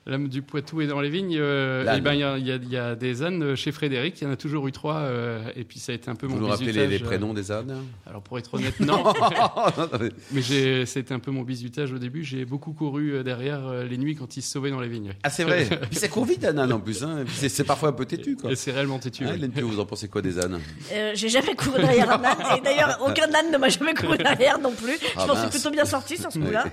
L'âme 0.09 0.29
du 0.29 0.41
Poitou 0.43 0.81
est 0.83 0.87
dans 0.87 1.01
les 1.01 1.09
vignes. 1.11 1.37
euh, 1.37 1.85
eh 1.97 2.01
ben, 2.01 2.13
il 2.15 2.21
y, 2.21 2.23
a- 2.23 2.39
y 2.39 2.93
y 2.95 2.97
des 2.97 3.23
ânes 3.25 3.57
chez 3.57 3.73
Frédéric. 3.73 4.21
Il 4.21 4.25
y 4.25 4.27
en 4.29 4.31
a 4.33 4.37
toujours 4.37 4.69
eu 4.69 4.73
trois. 4.73 4.99
euh, 4.99 5.41
et 5.57 5.65
puis 5.65 5.81
ça 5.81 5.91
a 5.91 5.95
été 5.97 6.09
un 6.09 6.15
peu 6.15 6.27
Vous 6.29 6.35
mon 6.37 6.43
nous 6.43 6.47
rappelez 6.47 6.71
les, 6.73 7.03
euh, 7.03 7.05
prénoms 7.05 7.35
des 7.35 7.51
ânes? 7.51 7.75
Alors 8.09 8.23
pour 8.23 8.39
être 8.39 8.55
honnête, 8.55 8.79
non. 8.79 9.03
Mais- 10.33 10.87
c'était 10.87 11.13
un 11.13 11.19
peu 11.19 11.31
mon 11.31 11.43
bizutage 11.43 11.93
au 11.93 11.99
début. 11.99 12.25
J'ai 12.25 12.45
beaucoup 12.45 12.73
couru 12.73 13.15
euh, 13.15 13.23
derrière 13.23 13.67
euh, 13.67 13.85
les 13.85 13.99
nuits 13.99 14.15
quand 14.15 14.37
ils 14.37 14.43
se 14.43 14.51
sauvaient 14.53 14.71
dans 14.71 14.81
les 14.81 14.89
vignes. 14.89 15.13
Ah, 15.23 15.31
c'est 15.31 15.45
vrai. 15.45 15.67
Puis 15.91 15.99
ça 15.99 16.09
court 16.09 16.25
vite, 16.25 16.45
un 16.45 16.57
âne 16.59 16.73
en 16.73 16.81
plus. 16.81 17.03
Hein. 17.03 17.25
C'est 17.35 17.65
parfois 17.65 17.89
un 17.91 17.93
peu 17.93 18.05
têtu. 18.07 18.37
Quoi. 18.37 18.55
C'est 18.55 18.71
réellement 18.73 18.99
têtu. 18.99 19.25
Hein, 19.25 19.37
oui. 19.41 19.49
Pio, 19.49 19.67
vous 19.69 19.81
en 19.81 19.87
pensez 19.87 20.09
quoi 20.09 20.23
des 20.23 20.39
ânes? 20.39 20.61
Euh, 20.93 21.13
J'ai 21.15 21.29
jamais 21.29 21.55
couru 21.55 21.81
derrière 21.81 22.11
un 22.13 22.23
âne. 22.25 22.59
Et 22.59 22.61
d'ailleurs, 22.61 22.99
aucun 23.07 23.33
âne 23.35 23.51
ne 23.53 23.59
m'a 23.59 23.69
jamais 23.69 23.95
couru 23.95 24.17
derrière 24.19 24.59
non 24.61 24.73
plus. 24.73 24.93
Je 25.01 25.07
Ah, 25.17 25.27
m'en 25.27 25.35
suis 25.37 25.51
plutôt 25.51 25.71
bien 25.71 25.85
sorti 25.85 26.17
sur 26.17 26.31
ce 26.31 26.39
coup-là. 26.39 26.65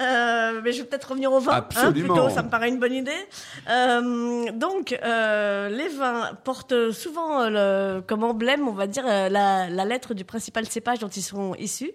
Euh, 0.00 0.60
mais 0.62 0.72
je 0.72 0.78
vais 0.82 0.84
peut-être 0.88 1.08
revenir 1.10 1.32
au 1.32 1.40
vin. 1.40 1.52
hein, 1.52 1.56
Absolument. 1.56 2.14
plutôt, 2.14 2.30
ça 2.30 2.42
me 2.42 2.50
paraît 2.50 2.67
une 2.68 2.78
bonne 2.78 2.92
idée. 2.94 3.10
Euh, 3.68 4.50
donc, 4.52 4.98
euh, 5.02 5.68
les 5.68 5.88
vins 5.88 6.30
portent 6.44 6.90
souvent 6.92 7.48
le, 7.48 8.00
comme 8.06 8.24
emblème, 8.24 8.68
on 8.68 8.72
va 8.72 8.86
dire, 8.86 9.04
euh, 9.06 9.28
la, 9.28 9.68
la 9.68 9.84
lettre 9.84 10.14
du 10.14 10.24
principal 10.24 10.66
cépage 10.66 10.98
dont 11.00 11.08
ils 11.08 11.22
sont 11.22 11.54
issus. 11.56 11.92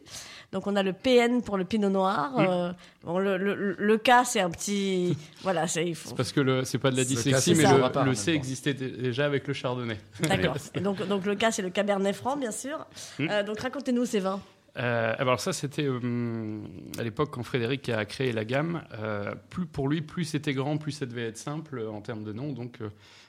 Donc, 0.52 0.68
on 0.68 0.76
a 0.76 0.84
le 0.84 0.94
PN 0.94 1.42
pour 1.42 1.58
le 1.58 1.66
Pinot 1.66 1.90
Noir. 1.90 2.32
Euh, 2.38 2.72
bon, 3.04 3.18
le, 3.18 3.38
le, 3.38 3.56
le 3.78 3.98
K, 3.98 4.12
c'est 4.24 4.40
un 4.40 4.52
petit, 4.52 5.18
voilà, 5.42 5.66
c'est 5.68 5.84
il 5.88 5.96
faut. 5.96 6.10
C'est 6.10 6.16
parce 6.16 6.32
que 6.32 6.64
c'est 6.64 6.78
pas 6.78 6.92
de 6.92 6.98
la 6.98 7.04
dyslexie, 7.06 7.56
mais 7.56 7.64
le, 7.64 8.06
le 8.06 8.14
C 8.14 8.34
existait 8.34 8.76
dé- 8.76 8.92
déjà 8.92 9.26
avec 9.26 9.48
le 9.48 9.54
chardonnay. 9.56 9.98
D'accord. 10.20 10.56
Et 10.76 10.80
donc, 10.82 11.06
donc 11.08 11.26
le 11.26 11.34
K, 11.36 11.46
c'est 11.52 11.64
le 11.64 11.72
Cabernet 11.72 12.16
Franc, 12.16 12.38
bien 12.38 12.52
sûr. 12.52 12.86
Mm. 13.18 13.28
Euh, 13.32 13.44
donc, 13.44 13.60
racontez-nous 13.62 14.06
ces 14.06 14.20
vins. 14.20 14.40
Euh, 14.78 15.14
alors 15.18 15.40
ça, 15.40 15.54
c'était 15.54 15.86
euh, 15.86 16.62
à 16.98 17.04
l'époque 17.04 17.32
quand 17.32 17.44
Frédéric 17.44 17.90
a 17.90 18.06
créé 18.06 18.32
la 18.32 18.46
gamme. 18.46 18.84
euh, 18.94 19.36
plus 19.50 19.66
pour 19.66 19.88
lui, 19.88 20.02
plus 20.02 20.26
c'était 20.26 20.54
grand, 20.54 20.78
plus 20.78 20.92
ça 20.92 21.06
devait 21.06 21.28
être 21.28 21.38
simple 21.38 21.80
en 21.80 22.02
termes 22.02 22.24
de 22.24 22.34
nom. 22.34 22.52
Donc 22.54 22.80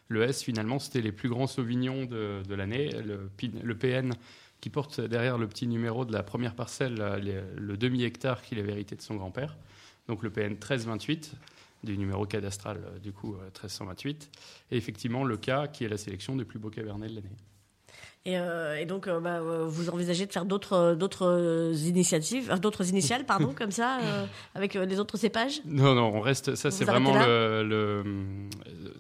le 0.09 0.23
S, 0.23 0.43
finalement, 0.43 0.79
c'était 0.79 1.03
les 1.03 1.13
plus 1.13 1.29
grands 1.29 1.47
sauvignons 1.47 2.07
de, 2.07 2.55
l'année. 2.55 2.91
Le, 2.91 3.75
PN, 3.75 4.13
qui 4.61 4.71
porte 4.71 5.01
derrière 5.01 5.39
le 5.39 5.47
petit 5.49 5.67
numéro 5.67 6.05
de 6.05 6.13
la 6.13 6.23
première 6.23 6.55
parcelle, 6.55 6.95
le 7.57 7.77
demi-hectare 7.77 8.43
qu'il 8.43 8.59
avait 8.59 8.73
hérité 8.73 8.97
de 8.97 9.03
son 9.03 9.17
grand-père. 9.17 9.57
Donc 10.09 10.23
le 10.23 10.31
PN 10.31 10.51
1328, 10.51 11.35
du 11.85 11.99
numéro 11.99 12.27
cadastral, 12.27 12.81
du 13.03 13.13
coup, 13.13 13.35
euh, 13.35 13.45
1328. 13.45 14.31
Et 14.71 14.77
effectivement, 14.77 15.25
le 15.25 15.37
K, 15.37 15.71
qui 15.73 15.85
est 15.85 15.89
la 15.89 15.99
sélection 15.99 16.35
des 16.37 16.45
plus 16.45 16.59
beaux 16.59 16.71
cabernets 16.71 17.09
de 17.09 17.17
l'année. 17.17 17.37
Et, 18.27 18.39
euh, 18.39 18.79
et 18.81 18.87
donc, 18.87 19.07
euh, 19.07 19.21
bah, 19.21 19.41
euh, 19.41 19.67
vous 19.67 19.91
envisagez 19.91 20.25
de 20.25 20.33
faire 20.33 20.47
d'autres 20.47 20.95
d'autres 20.95 21.75
initiatives, 21.85 22.51
euh, 22.51 22.57
d'autres 22.57 22.89
initiales, 22.89 23.27
pardon, 23.27 23.53
comme 23.59 23.71
ça, 23.71 24.01
euh, 24.01 24.27
avec 24.55 24.77
euh, 24.77 24.87
les 24.87 24.99
autres 24.99 25.19
cépages? 25.19 25.61
Non, 25.67 25.95
non, 25.95 26.07
on 26.15 26.21
reste. 26.21 26.55
Ça, 26.55 26.71
Vous 26.71 26.77
c'est 26.77 26.87
vraiment 26.87 27.15
le. 27.19 27.63
le- 27.63 28.49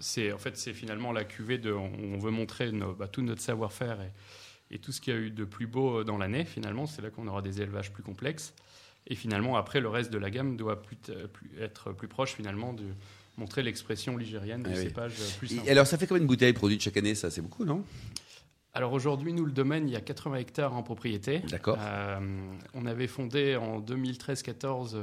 c'est 0.00 0.30
en 0.30 0.36
fait, 0.38 0.58
c'est 0.58 0.74
finalement 0.74 1.10
la 1.10 1.24
cuvée 1.24 1.56
de. 1.56 1.72
On, 1.72 2.18
veut 2.18 2.30
montrer 2.30 2.70
nos- 2.70 2.92
bah, 2.92 3.08
tout 3.08 3.22
notre 3.22 3.40
savoir-faire 3.40 3.98
et, 4.02 4.74
et 4.74 4.78
tout 4.78 4.92
ce 4.92 5.00
qu'il 5.00 5.14
y 5.14 5.16
a 5.16 5.20
eu 5.20 5.30
de 5.30 5.44
plus 5.44 5.66
beau 5.66 6.04
dans 6.04 6.18
l'année. 6.18 6.44
Finalement, 6.44 6.84
c'est 6.86 7.00
là 7.00 7.08
qu'on 7.08 7.26
aura 7.26 7.40
des 7.40 7.62
élevages 7.62 7.92
plus 7.92 8.02
complexes. 8.02 8.52
Et 9.06 9.14
finalement, 9.14 9.56
après, 9.56 9.80
le 9.80 9.88
reste 9.88 10.12
de 10.12 10.18
la 10.18 10.28
gamme 10.30 10.56
doit 10.58 10.82
plus, 10.82 10.96
t- 10.96 11.12
plus- 11.32 11.50
être 11.62 11.92
plus 11.92 12.08
proche 12.08 12.34
finalement 12.34 12.74
de 12.74 12.84
montrer 13.38 13.62
l'expression 13.62 14.18
ligérienne 14.18 14.62
du 14.62 14.70
Ah 14.70 14.76
oui. 14.76 14.82
cépage 14.82 15.12
plus 15.38 15.48
simple. 15.48 15.66
Et 15.66 15.70
Alors 15.70 15.86
ça 15.86 15.96
fait 15.96 16.06
combien 16.06 16.22
de 16.22 16.28
bouteilles 16.28 16.52
produites 16.52 16.82
chaque 16.82 16.96
année? 16.98 17.14
Ça, 17.14 17.30
c'est 17.30 17.40
beaucoup, 17.42 17.64
non? 17.64 17.84
Alors 18.74 18.92
aujourd'hui, 18.92 19.32
nous, 19.32 19.44
le 19.44 19.52
domaine, 19.52 19.88
il 19.88 19.92
y 19.92 19.96
a 19.96 20.00
80 20.00 20.36
hectares 20.36 20.74
en 20.74 20.82
propriété. 20.82 21.40
D'accord. 21.48 21.78
Euh, 21.78 22.18
on 22.74 22.86
avait 22.86 23.06
fondé 23.06 23.54
en 23.54 23.80
2013-14 23.80 24.96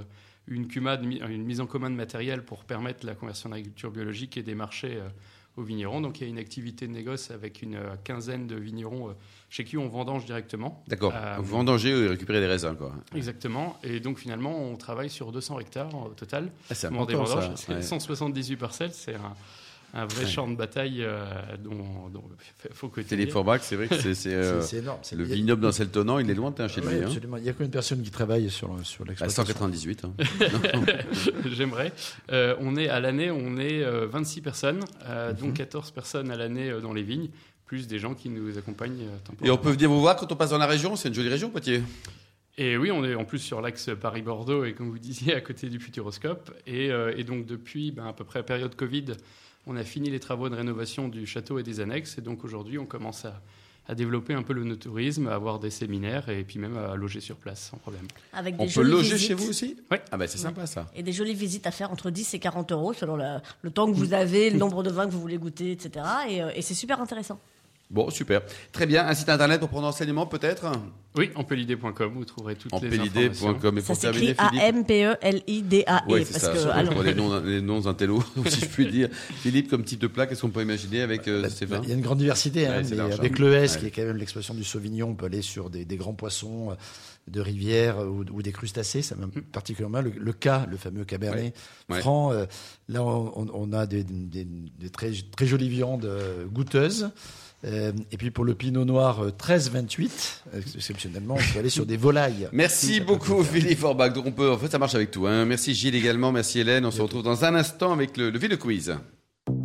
une 0.48 0.68
une 0.78 1.44
mise 1.44 1.62
en 1.62 1.68
commun 1.68 1.90
de 1.90 1.96
matériel 1.96 2.44
pour 2.44 2.66
permettre 2.66 3.06
la 3.06 3.16
conversion 3.16 3.50
d'agriculture 3.50 3.92
biologique 3.92 4.36
et 4.36 4.44
des 4.44 4.56
marchés 4.56 4.98
euh, 4.98 5.08
aux 5.56 5.64
vignerons. 5.64 6.02
Donc 6.02 6.20
il 6.20 6.24
y 6.26 6.28
a 6.28 6.30
une 6.30 6.38
activité 6.40 6.86
de 6.86 6.92
négoce 6.92 7.32
avec 7.32 7.62
une 7.62 7.76
euh, 7.76 7.96
quinzaine 8.04 8.46
de 8.46 8.56
vignerons 8.58 9.16
chez 9.50 9.64
qui 9.64 9.78
on 9.78 9.88
vendange 9.88 10.26
directement. 10.26 10.84
D'accord. 10.88 11.14
Vous 11.38 11.46
vendangez 11.46 11.92
et 11.92 12.08
récupérez 12.08 12.42
des 12.42 12.48
raisins, 12.48 12.76
quoi. 12.76 12.94
Exactement. 13.16 13.80
Et 13.84 14.02
donc 14.02 14.18
finalement, 14.18 14.62
on 14.62 14.76
travaille 14.76 15.10
sur 15.10 15.32
200 15.32 15.60
hectares 15.60 15.96
au 15.96 16.10
total. 16.10 16.52
Ah, 16.70 16.76
c'est 16.76 16.88
important, 16.88 17.26
ça. 17.26 17.54
c'est 17.56 17.74
ouais. 17.76 17.82
178 17.82 18.58
parcelles, 18.58 18.94
c'est 18.94 19.16
un, 19.16 19.34
un 19.94 20.06
vrai 20.06 20.24
Ouais. 20.24 20.30
champ 20.30 20.48
de 20.48 20.56
bataille 20.56 21.04
euh, 21.04 21.26
dont 21.64 21.72
il 22.70 22.74
faut 22.74 22.88
que 22.88 23.02
c'est 23.04 23.76
vrai 23.76 23.88
que 23.88 23.96
c'est- 24.00 24.14
c'est 24.14 24.34
euh, 24.34 24.62
énorme. 24.74 25.00
Le 25.16 25.24
vignoble 25.24 25.62
dans 25.62 25.72
Seltonnant, 25.72 26.20
il 26.20 26.30
est 26.30 26.34
lointain 26.34 26.68
chez 26.68 26.82
Ouais, 26.82 26.94
lui. 26.96 27.00
Hein. 27.04 27.08
absolument. 27.08 27.38
Il 27.38 27.44
y 27.44 27.50
a 27.50 27.54
combien 27.54 27.68
de 27.68 27.74
personnes 27.74 28.02
qui 28.02 28.12
travaillent 28.12 28.50
sur, 28.50 28.70
sur 28.86 29.04
À 29.04 29.08
l'exploitation? 29.10 29.44
198. 29.44 30.06
hein. 30.06 30.14
J'aimerais. 31.52 31.92
Euh, 32.32 32.56
on 32.60 32.76
est 32.76 32.88
à 32.90 33.00
l'année, 33.00 33.32
on 33.32 33.58
est 33.58 33.84
euh, 33.84 34.08
26 34.08 34.42
personnes, 34.42 34.80
euh, 35.06 35.32
Mhm. 35.34 35.38
dont 35.40 35.52
14 35.52 35.92
personnes 35.92 36.32
à 36.32 36.36
l'année 36.36 36.72
dans 36.82 36.94
les 36.94 37.04
vignes, 37.04 37.30
plus 37.66 37.88
des 37.88 38.00
gens 38.00 38.14
qui 38.14 38.30
nous 38.30 38.58
accompagnent 38.58 39.08
Et 39.44 39.50
on 39.50 39.58
peut 39.58 39.72
venir 39.72 39.90
vous 39.90 40.00
voir 40.02 40.16
quand 40.16 40.32
on 40.32 40.36
passe 40.36 40.50
dans 40.52 40.58
la 40.58 40.68
région? 40.68 40.96
C'est 40.96 41.10
une 41.10 41.14
jolie 41.16 41.30
région, 41.30 41.50
Poitiers. 41.50 41.82
Et 42.58 42.76
oui, 42.78 42.92
on 42.92 43.04
est 43.06 43.16
en 43.16 43.24
plus 43.24 43.40
sur 43.40 43.62
l'axe 43.62 43.90
Paris-Bordeaux 44.00 44.66
et 44.66 44.74
comme 44.74 44.90
vous 44.90 45.00
disiez, 45.00 45.34
à 45.34 45.42
côté 45.42 45.70
du 45.70 45.80
Futuroscope. 45.80 46.52
Et, 46.68 46.92
euh, 46.92 47.14
et 47.16 47.24
donc 47.24 47.46
depuis 47.46 47.92
ben, 47.92 48.06
à 48.08 48.14
peu 48.14 48.26
près 48.26 48.40
la 48.40 48.44
période 48.44 48.76
Covid, 48.76 49.06
on 49.68 49.76
a 49.76 49.84
fini 49.84 50.10
les 50.10 50.20
travaux 50.20 50.50
de 50.50 50.56
rénovation 50.56 51.08
du 51.08 51.26
château 51.26 51.60
et 51.60 51.64
des 51.64 51.80
annexes. 51.80 52.18
Et 52.18 52.22
donc 52.22 52.44
aujourd'hui, 52.44 52.78
on 52.80 52.86
commence 52.86 53.26
à, 53.26 53.42
à 53.88 53.96
développer 53.96 54.34
un 54.34 54.44
peu 54.44 54.54
le 54.54 54.76
tourisme, 54.78 55.28
à 55.28 55.34
avoir 55.36 55.60
des 55.60 55.70
séminaires 55.70 56.30
et 56.30 56.44
puis 56.44 56.60
même 56.60 56.78
à 56.78 56.96
loger 56.96 57.20
sur 57.20 57.36
place 57.36 57.70
sans 57.72 57.78
problème. 57.78 58.06
Avec 58.34 58.58
des 58.58 58.64
On 58.64 58.68
peut 58.68 58.82
loger 58.84 59.14
visites. 59.16 59.28
chez 59.28 59.34
vous 59.34 59.50
aussi? 59.50 59.78
Oui. 59.92 59.98
Ah 60.12 60.18
bah 60.18 60.28
c'est 60.28 60.38
sympa 60.38 60.66
ça. 60.66 60.88
Et 60.96 61.04
des 61.04 61.12
jolies 61.14 61.34
visites 61.34 61.68
à 61.68 61.72
faire 61.72 61.92
entre 61.92 62.10
10 62.10 62.34
et 62.34 62.40
40 62.40 62.72
euros 62.72 62.94
selon 62.94 63.16
le, 63.16 63.38
le 63.62 63.72
temps 63.72 63.88
que 63.92 63.96
vous 63.96 64.14
avez, 64.14 64.50
le 64.50 64.58
nombre 64.60 64.84
de 64.84 64.90
vins 64.90 65.06
que 65.08 65.12
vous 65.12 65.22
voulez 65.22 65.38
goûter, 65.38 65.72
etc. 65.72 66.06
Et, 66.30 66.42
euh, 66.42 66.52
et 66.56 66.62
c'est 66.62 66.74
super 66.76 67.02
intéressant. 67.02 67.40
Bon, 67.92 68.10
super. 68.10 68.42
Très 68.72 68.86
bien. 68.86 69.06
Un 69.06 69.14
site 69.14 69.28
internet 69.28 69.60
pour 69.60 69.68
prendre 69.70 69.86
enseignement 69.88 70.26
peut-être 70.26 70.72
Oui, 71.18 71.30
empelidé.com, 71.36 72.14
vous 72.16 72.24
trouverez 72.24 72.56
toutes 72.56 72.72
les 72.72 72.78
informations. 72.88 73.48
Empelidé.com. 73.50 73.78
Et 73.78 73.82
Ça 73.82 73.88
pour 73.88 74.00
terminer, 74.00 74.28
s'écrit 74.28 74.48
Philippe 74.50 74.62
A-M-P-E-L-I-D-A-E. 74.62 76.02
Oui, 76.08 76.24
c'est 76.26 76.32
parce 76.32 76.44
ça. 76.46 76.52
que, 76.54 76.58
Surtout 76.60 76.78
allons. 76.78 76.94
pour 76.94 77.04
les 77.04 77.14
noms, 77.16 77.40
les 77.42 77.62
noms 77.62 77.86
intello, 77.88 78.24
si 78.48 78.62
je 78.62 78.66
puis 78.68 78.88
dire. 78.88 79.10
Philippe, 79.12 79.70
comme 79.70 79.84
type 79.84 80.00
de 80.00 80.08
plat, 80.08 80.26
qu'est-ce 80.26 80.42
qu'on 80.42 80.50
peut 80.50 80.62
imaginer 80.62 81.02
avec 81.02 81.28
euh, 81.28 81.50
ces 81.50 81.66
vins 81.66 81.82
Il 81.84 81.90
y 81.90 81.92
a 81.92 81.96
une 81.96 82.02
grande 82.02 82.20
diversité. 82.20 82.66
hein, 82.68 82.78
Ouais, 82.78 82.84
c'est 82.86 82.92
mais 82.92 82.98
large, 82.98 83.20
avec 83.20 83.34
hein. 83.34 83.36
le 83.44 83.54
S, 83.56 83.74
Ouais. 83.74 83.80
qui 83.82 83.86
est 83.88 83.92
quand 83.92 84.04
même 84.08 84.18
l'expression 84.18 84.54
du 84.54 84.64
Sauvignon, 84.64 85.10
on 85.10 85.16
peut 85.16 85.26
aller 85.26 85.42
sur 85.42 85.70
des, 85.70 85.84
des 85.86 85.98
grands 85.98 86.14
poissons 86.14 86.72
euh, 86.72 86.76
de 87.28 87.42
rivière 87.42 88.00
euh, 88.00 88.06
ou, 88.08 88.26
ou 88.32 88.42
des 88.42 88.52
crustacés, 88.54 89.02
ça 89.02 89.16
m'aime 89.16 89.32
particulièrement. 89.52 90.02
Le, 90.02 90.12
le 90.18 90.34
K, 90.34 90.48
le 90.70 90.78
fameux 90.78 91.04
Cabernet. 91.04 91.54
Ouais. 91.90 92.00
franc, 92.00 92.32
euh, 92.32 92.46
là 92.88 93.04
on, 93.04 93.74
a 93.74 93.86
des, 93.86 94.04
des- 94.06 94.46
des 94.46 94.90
très, 94.90 95.12
très 95.36 95.46
jolies 95.46 95.70
viandes 95.70 96.10
goûteuses. 96.54 97.10
Euh, 97.64 97.92
et 98.12 98.18
puis 98.18 98.32
pour 98.32 98.44
le 98.44 98.56
Pinot 98.56 98.86
Noir 98.86 99.24
euh, 99.24 99.30
13-28, 99.30 100.10
euh, 100.54 100.62
exceptionnellement, 100.76 101.36
on 101.36 101.54
peut 101.54 101.60
aller 101.60 101.70
sur 101.70 101.86
des 101.86 101.98
volailles. 101.98 102.50
Merci 102.52 102.98
Ça 102.98 103.04
beaucoup. 103.04 103.44
Philippe 103.44 103.84
Orbach. 103.84 104.14
Donc 104.14 104.26
on 104.26 104.32
peut, 104.32 104.52
en 104.52 104.58
fait, 104.58 104.72
ça 104.72 104.80
marche 104.80 104.96
avec 104.96 105.12
tout. 105.12 105.28
Hein. 105.28 105.46
Merci 105.46 105.74
Gilles 105.74 105.96
également, 105.96 106.32
merci 106.32 106.60
Hélène. 106.60 106.86
On 106.86 106.92
se 106.92 107.02
retrouve 107.02 107.24
dans 107.24 107.46
un 107.46 107.56
instant 107.56 107.94
avec 107.94 108.18
le, 108.18 108.30
le 108.30 108.40
Ville 108.40 108.58
Quiz. 108.58 108.96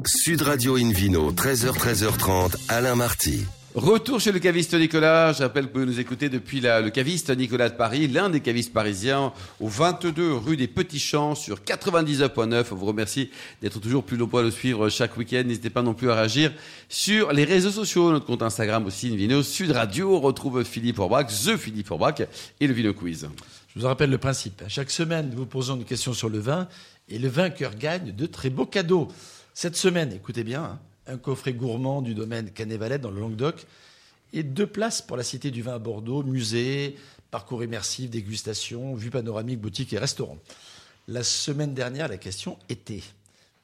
Sud 0.05 0.43
Radio 0.43 0.77
Invino, 0.77 1.33
13h, 1.33 1.73
13h30, 1.73 2.57
Alain 2.69 2.97
Marty. 2.97 3.45
Retour 3.77 4.21
chez 4.21 4.33
le 4.33 4.39
caviste 4.39 4.73
Nicolas. 4.73 5.35
Je 5.35 5.43
rappelle 5.43 5.71
que 5.71 5.79
vous 5.79 5.85
nous 5.85 6.01
écouter 6.01 6.31
depuis 6.31 6.63
le 6.63 6.89
caviste 6.89 7.29
Nicolas 7.37 7.69
de 7.69 7.75
Paris, 7.75 8.09
l'un 8.09 8.31
des 8.31 8.41
cavistes 8.41 8.73
parisiens, 8.73 9.35
au 9.61 9.69
22 9.69 10.33
rue 10.33 10.57
des 10.57 10.67
Petits 10.67 10.99
Champs 10.99 11.35
sur 11.35 11.59
99.9. 11.59 12.69
On 12.73 12.75
vous 12.75 12.87
remercie 12.87 13.31
d'être 13.61 13.79
toujours 13.79 14.03
plus 14.03 14.17
nombreux 14.17 14.41
à 14.41 14.45
le 14.45 14.51
suivre 14.51 14.89
chaque 14.89 15.19
week-end. 15.19 15.43
N'hésitez 15.45 15.69
pas 15.69 15.83
non 15.83 15.93
plus 15.93 16.11
à 16.11 16.15
réagir 16.15 16.55
sur 16.89 17.35
les 17.35 17.45
réseaux 17.45 17.71
sociaux, 17.71 18.11
notre 18.13 18.25
compte 18.25 18.41
Instagram 18.41 18.87
aussi, 18.87 19.13
Invino 19.13 19.43
Sud 19.43 19.73
Radio. 19.73 20.17
On 20.17 20.21
retrouve 20.21 20.65
Philippe 20.65 20.99
Orbach, 20.99 21.27
The 21.27 21.59
Philippe 21.59 21.91
Orbach 21.91 22.23
et 22.59 22.67
le 22.67 22.73
Vino 22.73 22.95
Quiz. 22.95 23.29
Je 23.75 23.79
vous 23.79 23.87
rappelle 23.87 24.09
le 24.09 24.17
principe. 24.17 24.63
Chaque 24.69 24.91
semaine, 24.91 25.29
nous 25.33 25.37
vous 25.37 25.45
posons 25.45 25.77
une 25.77 25.85
question 25.85 26.15
sur 26.15 26.31
le 26.31 26.39
vin 26.39 26.67
et 27.11 27.19
le 27.19 27.29
vainqueur 27.29 27.75
gagne 27.75 28.13
de 28.13 28.25
très 28.25 28.49
beaux 28.49 28.65
cadeaux. 28.65 29.09
Cette 29.53 29.77
semaine, 29.77 30.15
écoutez 30.15 30.45
bien, 30.45 30.63
hein, 30.65 30.79
un 31.07 31.19
coffret 31.19 31.53
gourmand 31.53 32.03
du 32.03 32.15
domaine 32.15 32.51
Canet-Valette 32.51 33.03
dans 33.03 33.11
le 33.11 33.21
Languedoc 33.21 33.67
et 34.33 34.43
deux 34.43 34.67
places 34.67 35.03
pour 35.03 35.17
la 35.17 35.23
Cité 35.23 35.51
du 35.51 35.63
Vin 35.63 35.75
à 35.75 35.79
Bordeaux, 35.79 36.23
musée, 36.23 36.97
parcours 37.31 37.63
immersif, 37.63 38.11
dégustation, 38.11 38.95
vue 38.95 39.11
panoramique, 39.11 39.61
boutique 39.61 39.93
et 39.93 39.99
restaurant. 39.99 40.39
La 41.09 41.23
semaine 41.23 41.75
dernière, 41.75 42.09
la 42.09 42.17
question 42.17 42.59
était 42.69 43.03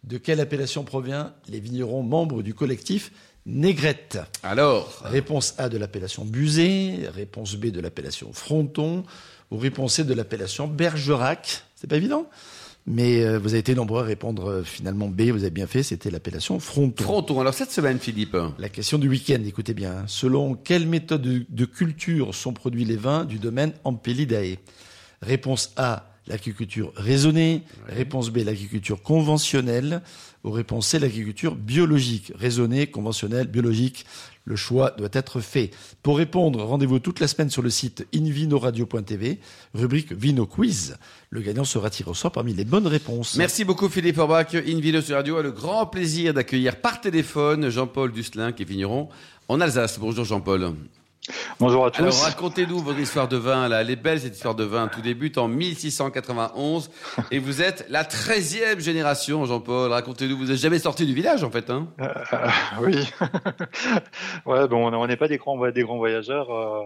de 0.04 0.18
quelle 0.18 0.40
appellation 0.40 0.84
provient 0.84 1.32
les 1.48 1.60
vignerons 1.60 2.02
membres 2.02 2.42
du 2.42 2.54
collectif 2.54 3.12
Négrette? 3.44 4.18
Alors, 4.44 5.02
Réponse 5.04 5.54
A 5.58 5.68
de 5.68 5.76
l'appellation 5.76 6.24
Busé, 6.24 7.08
réponse 7.08 7.56
B 7.56 7.66
de 7.66 7.80
l'appellation 7.80 8.32
Fronton, 8.32 9.04
ou 9.50 9.58
réponse 9.58 9.94
C 9.94 10.04
de 10.04 10.14
l'appellation 10.14 10.68
Bergerac. 10.68 11.64
C'est 11.74 11.88
pas 11.88 11.96
évident? 11.96 12.28
Mais 12.86 13.24
euh, 13.24 13.38
vous 13.38 13.50
avez 13.50 13.58
été 13.58 13.74
nombreux 13.76 14.00
à 14.02 14.04
répondre 14.04 14.50
euh, 14.50 14.62
finalement 14.64 15.08
B, 15.08 15.22
vous 15.30 15.42
avez 15.42 15.50
bien 15.50 15.68
fait, 15.68 15.84
c'était 15.84 16.10
l'appellation 16.10 16.58
Fronton. 16.58 17.04
frontons. 17.04 17.40
Alors 17.40 17.54
cette 17.54 17.70
semaine, 17.70 17.98
Philippe. 18.00 18.36
La 18.58 18.68
question 18.68 18.98
du 18.98 19.08
week-end, 19.08 19.40
écoutez 19.46 19.72
bien. 19.72 19.92
hein. 19.98 20.04
Selon 20.08 20.54
quelle 20.54 20.88
méthode 20.88 21.22
de, 21.22 21.44
de 21.48 21.64
culture 21.64 22.34
sont 22.34 22.52
produits 22.52 22.84
les 22.84 22.96
vins 22.96 23.24
du 23.24 23.38
domaine 23.38 23.72
Ampelidae 23.84 24.56
Réponse 25.20 25.72
A, 25.76 26.11
l'agriculture 26.26 26.92
raisonnée. 26.96 27.62
Réponse 27.88 28.30
B, 28.30 28.38
l'agriculture 28.38 29.02
conventionnelle. 29.02 30.02
Ou 30.44 30.50
réponse 30.50 30.88
C, 30.88 30.98
l'agriculture 30.98 31.54
biologique. 31.54 32.32
Raisonnée, 32.34 32.86
conventionnelle, 32.88 33.46
biologique. 33.46 34.06
Le 34.44 34.56
choix 34.56 34.90
doit 34.90 35.08
être 35.12 35.40
fait. 35.40 35.70
Pour 36.02 36.18
répondre, 36.18 36.62
rendez-vous 36.64 36.98
toute 36.98 37.20
la 37.20 37.28
semaine 37.28 37.48
sur 37.48 37.62
le 37.62 37.70
site 37.70 38.06
invinoradio.tv, 38.12 39.38
rubrique 39.72 40.12
Vino 40.12 40.46
Quiz. 40.46 40.96
Le 41.30 41.40
gagnant 41.40 41.64
sera 41.64 41.90
tiré 41.90 42.10
au 42.10 42.14
sort 42.14 42.32
parmi 42.32 42.52
les 42.52 42.64
bonnes 42.64 42.88
réponses. 42.88 43.36
Merci 43.36 43.64
beaucoup 43.64 43.88
Philippe 43.88 44.18
Orbach. 44.18 44.54
Invino 44.54 45.00
sur 45.00 45.14
Radio 45.14 45.36
a 45.36 45.42
le 45.42 45.52
grand 45.52 45.86
plaisir 45.86 46.34
d'accueillir 46.34 46.80
par 46.80 47.00
téléphone 47.00 47.70
Jean-Paul 47.70 48.10
Dusselin 48.10 48.50
qui 48.50 48.62
est 48.62 48.66
vigneron 48.66 49.08
en 49.48 49.60
Alsace. 49.60 50.00
Bonjour 50.00 50.24
Jean-Paul. 50.24 50.74
Bonjour 51.60 51.86
à 51.86 51.90
tous. 51.92 52.02
Alors 52.02 52.20
racontez-nous 52.24 52.80
votre 52.80 52.98
histoire 52.98 53.28
de 53.28 53.36
vin. 53.36 53.68
Là. 53.68 53.82
Elle 53.82 53.90
est 53.90 53.96
belle 53.96 54.20
cette 54.20 54.34
histoire 54.34 54.56
de 54.56 54.64
vin. 54.64 54.88
Tout 54.88 55.00
débute 55.02 55.38
en 55.38 55.46
1691 55.46 56.90
et 57.30 57.38
vous 57.38 57.62
êtes 57.62 57.86
la 57.88 58.02
13e 58.02 58.80
génération 58.80 59.44
Jean-Paul. 59.44 59.92
Racontez-nous, 59.92 60.36
vous 60.36 60.46
n'êtes 60.46 60.56
jamais 60.58 60.80
sorti 60.80 61.06
du 61.06 61.14
village 61.14 61.44
en 61.44 61.50
fait. 61.50 61.70
Hein? 61.70 61.86
Euh, 62.00 62.08
oui. 62.80 63.08
ouais, 64.46 64.66
bon, 64.66 64.92
on 64.92 65.06
n'est 65.06 65.16
pas 65.16 65.28
des 65.28 65.38
grands, 65.38 65.56
des 65.70 65.82
grands 65.84 65.98
voyageurs. 65.98 66.50
euh, 66.50 66.82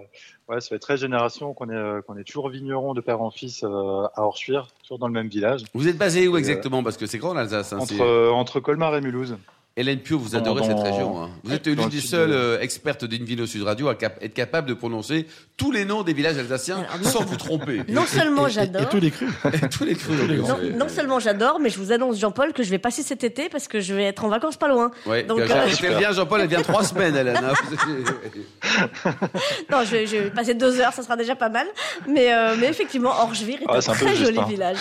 ouais, 0.48 0.60
ça 0.60 0.68
fait 0.68 0.78
13 0.78 1.00
générations 1.00 1.54
qu'on 1.54 1.70
est, 1.70 1.74
euh, 1.74 2.02
qu'on 2.02 2.18
est 2.18 2.24
toujours 2.24 2.50
vigneron 2.50 2.92
de 2.92 3.00
père 3.00 3.22
en 3.22 3.30
fils 3.30 3.64
euh, 3.64 3.68
à 4.14 4.22
Orchuir, 4.22 4.68
toujours 4.82 4.98
dans 4.98 5.08
le 5.08 5.14
même 5.14 5.28
village, 5.28 5.62
vous 5.72 5.88
êtes 5.88 5.96
basé 5.96 6.28
où 6.28 6.34
Euh, 6.34 6.38
exactement? 6.38 6.82
Parce 6.82 6.98
que 6.98 7.06
c'est 7.06 7.18
grand 7.18 7.32
l'Alsace. 7.32 7.72
Hein, 7.72 7.78
euh, 8.00 8.30
entre 8.30 8.60
Colmar 8.60 8.94
et 8.96 9.00
Mulhouse. 9.00 9.36
Hélène 9.78 9.98
Pio, 9.98 10.18
vous 10.18 10.30
dans- 10.30 10.38
adorez 10.38 10.62
cette 10.64 10.76
dans- 10.76 10.82
région. 10.82 11.22
hein. 11.22 11.30
Vous 11.44 11.52
êtes 11.52 11.66
l'une 11.66 11.88
des 11.90 12.00
sud 12.00 12.08
seules 12.10 12.30
de- 12.30 12.34
euh, 12.34 12.60
expertes 12.60 13.04
d'Invino 13.04 13.44
Sud 13.44 13.62
Radio 13.62 13.88
à 13.88 13.94
cap- 13.94 14.16
être 14.22 14.32
capable 14.32 14.68
de 14.70 14.74
prononcer 14.74 15.26
tous 15.58 15.70
les 15.70 15.84
noms 15.84 16.02
des 16.02 16.14
villages 16.14 16.38
alsaciens 16.38 16.86
Alors, 16.94 17.06
sans 17.06 17.24
vous 17.24 17.36
tromper. 17.36 17.82
Non 17.88 18.06
seulement 18.06 18.46
et- 18.46 18.50
j'adore. 18.50 18.82
Et 18.82 18.86
tous 18.86 19.00
les 19.00 19.10
crus. 19.10 19.28
tous 19.70 19.84
les 19.84 19.94
crus. 19.94 20.16
Non, 20.48 20.56
non 20.78 20.88
seulement 20.88 21.20
j'adore, 21.20 21.60
mais 21.60 21.68
je 21.68 21.78
vous 21.78 21.92
annonce, 21.92 22.18
Jean-Paul, 22.18 22.54
que 22.54 22.62
je 22.62 22.70
vais 22.70 22.78
passer 22.78 23.02
cet 23.02 23.22
été 23.22 23.50
parce 23.50 23.68
que 23.68 23.80
je 23.80 23.92
vais 23.92 24.04
être 24.04 24.24
en 24.24 24.28
vacances 24.28 24.56
pas 24.56 24.68
loin. 24.68 24.90
Ouais, 25.04 25.24
Donc, 25.24 25.40
euh, 25.40 25.46
elle 25.82 25.96
vient, 25.98 26.12
Jean-Paul, 26.12 26.40
elle 26.40 26.48
vient 26.48 26.62
trois 26.62 26.82
semaines, 26.84 27.14
Hélène. 27.14 27.36
hein. 27.36 27.52
Non, 29.70 29.82
je 29.84 29.90
vais, 29.90 30.06
je 30.06 30.16
vais 30.16 30.30
passer 30.30 30.54
deux 30.54 30.80
heures, 30.80 30.94
ça 30.94 31.02
sera 31.02 31.16
déjà 31.16 31.36
pas 31.36 31.50
mal. 31.50 31.66
Mais, 32.08 32.32
euh, 32.32 32.56
mais 32.58 32.68
effectivement, 32.68 33.10
Orgevire 33.10 33.60
est 33.60 33.64
Ah, 33.68 33.76
un 33.76 33.80
très 33.80 34.08
juste, 34.16 34.24
joli 34.24 34.38
hein. 34.38 34.46
village. 34.48 34.78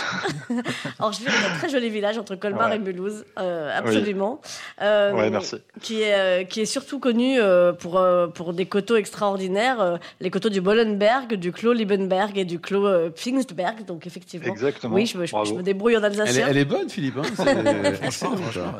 Orgevire 0.99 1.31
est 1.31 1.53
un 1.53 1.57
très 1.57 1.69
joli 1.69 1.89
village 1.89 2.17
entre 2.17 2.35
Colmar 2.35 2.69
Ouais. 2.69 2.77
et 2.77 2.79
Mulhouse, 2.79 3.25
euh, 3.39 3.77
absolument. 3.77 4.39
Euh, 4.85 5.11
Ouais, 5.13 5.29
merci. 5.29 5.55
Qui 5.81 6.01
est, 6.01 6.13
euh, 6.13 6.43
qui 6.43 6.61
est 6.61 6.65
surtout 6.65 6.99
connu 6.99 7.39
euh, 7.39 7.73
pour, 7.73 7.97
euh, 7.97 8.27
pour 8.27 8.53
des 8.53 8.65
coteaux 8.65 8.95
extraordinaires, 8.95 9.81
euh, 9.81 9.97
les 10.19 10.29
coteaux 10.29 10.49
du 10.49 10.61
Bollenberg, 10.61 11.33
du 11.35 11.51
Clos 11.51 11.73
Liebenberg 11.73 12.37
et 12.37 12.45
du 12.45 12.59
Clos 12.59 12.85
euh, 12.85 13.09
Pfingstberg. 13.09 13.85
Donc 13.85 14.05
effectivement. 14.07 14.47
Exactement. 14.51 14.95
Oui, 14.95 15.05
je 15.05 15.17
me, 15.17 15.25
je- 15.25 15.53
me 15.53 15.61
débrouille 15.63 15.97
en 15.97 16.03
Elle, 16.03 16.13
est, 16.13 16.19
alsacien. 16.21 16.47
elle 16.49 16.57
est 16.57 16.65
bonne, 16.65 16.89
Philippe. 16.89 17.17
Hein 17.17 17.23
c'est- 17.35 17.93
Franchement, 18.11 18.37
franchement, 18.37 18.73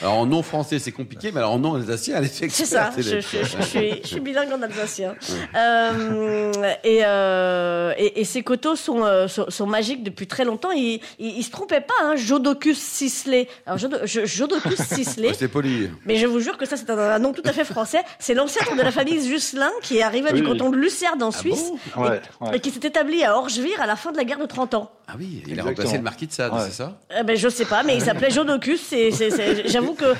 Alors, 0.00 0.14
en 0.14 0.26
nom 0.26 0.42
français, 0.42 0.78
c'est 0.78 0.92
compliqué, 0.92 1.30
mais 1.32 1.38
alors 1.38 1.52
en 1.52 1.58
nom 1.58 1.74
alsacien, 1.74 2.16
elle 2.18 2.24
est 2.24 2.50
C'est 2.50 2.64
ça, 2.64 2.90
je, 2.96 3.20
suis, 3.20 4.00
je 4.02 4.06
suis 4.06 4.20
bilingue 4.20 4.52
en 4.52 4.62
alsacien. 4.62 5.14
Euh, 5.56 6.52
et, 6.84 7.00
euh, 7.04 7.92
et, 7.98 8.20
et 8.20 8.24
ces 8.24 8.42
coteaux 8.42 8.76
sont, 8.76 9.04
euh, 9.04 9.28
sont, 9.28 9.46
sont 9.50 9.66
magiques 9.66 10.02
depuis 10.02 10.26
très 10.26 10.44
longtemps. 10.44 10.70
Ils, 10.72 11.00
ils, 11.18 11.38
ils 11.38 11.42
se 11.42 11.50
trompaient 11.50 11.80
pas, 11.80 11.94
hein, 12.02 12.16
Jodocus 12.16 12.78
Sisley. 12.78 13.48
Alors, 13.66 13.78
Jodo- 13.78 14.06
Jo- 14.06 14.24
Jodocus 14.26 14.78
Sisley, 14.88 15.28
poli. 15.50 15.90
mais 16.06 16.16
je 16.16 16.26
vous 16.26 16.40
jure 16.40 16.56
que 16.56 16.64
ça, 16.66 16.76
c'est 16.76 16.88
un, 16.90 16.98
un 16.98 17.18
nom 17.18 17.32
tout 17.32 17.42
à 17.44 17.52
fait 17.52 17.64
français. 17.64 18.00
C'est 18.18 18.34
l'ancêtre 18.34 18.74
de 18.76 18.82
la 18.82 18.90
famille 18.90 19.26
Jusselin 19.26 19.70
qui 19.82 19.98
est 19.98 20.02
arrivé 20.02 20.32
du 20.32 20.42
canton 20.42 20.70
de 20.70 20.76
Lucerne 20.76 21.22
en 21.22 21.30
Suisse 21.30 21.70
Ouais, 21.96 22.20
et 22.42 22.44
ouais. 22.44 22.60
qui 22.60 22.70
s'est 22.70 22.86
établi 22.86 23.22
à 23.24 23.36
Orgevire 23.36 23.80
à 23.82 23.86
la 23.86 23.96
fin 23.96 24.12
de 24.12 24.16
la 24.16 24.24
guerre 24.24 24.38
de 24.38 24.46
30 24.46 24.74
ans. 24.74 24.90
Ah 25.12 25.14
oui, 25.18 25.42
il 25.48 25.58
a 25.58 25.64
remplacé 25.64 25.96
le 25.96 26.02
marquis 26.04 26.28
de 26.28 26.32
Sade, 26.32 26.52
Ouais. 26.52 26.60
c'est 26.66 26.70
ça 26.72 26.96
Eh 27.18 27.24
ben, 27.24 27.36
je 27.36 27.48
sais 27.48 27.64
pas, 27.64 27.82
mais 27.82 27.96
il 27.96 28.00
s'appelait 28.00 28.30
Jodocus. 28.30 28.80
C'est- 28.80 29.10
c'est- 29.10 29.30
c'est- 29.30 29.68
J'avoue 29.68 29.94
que 29.94 30.14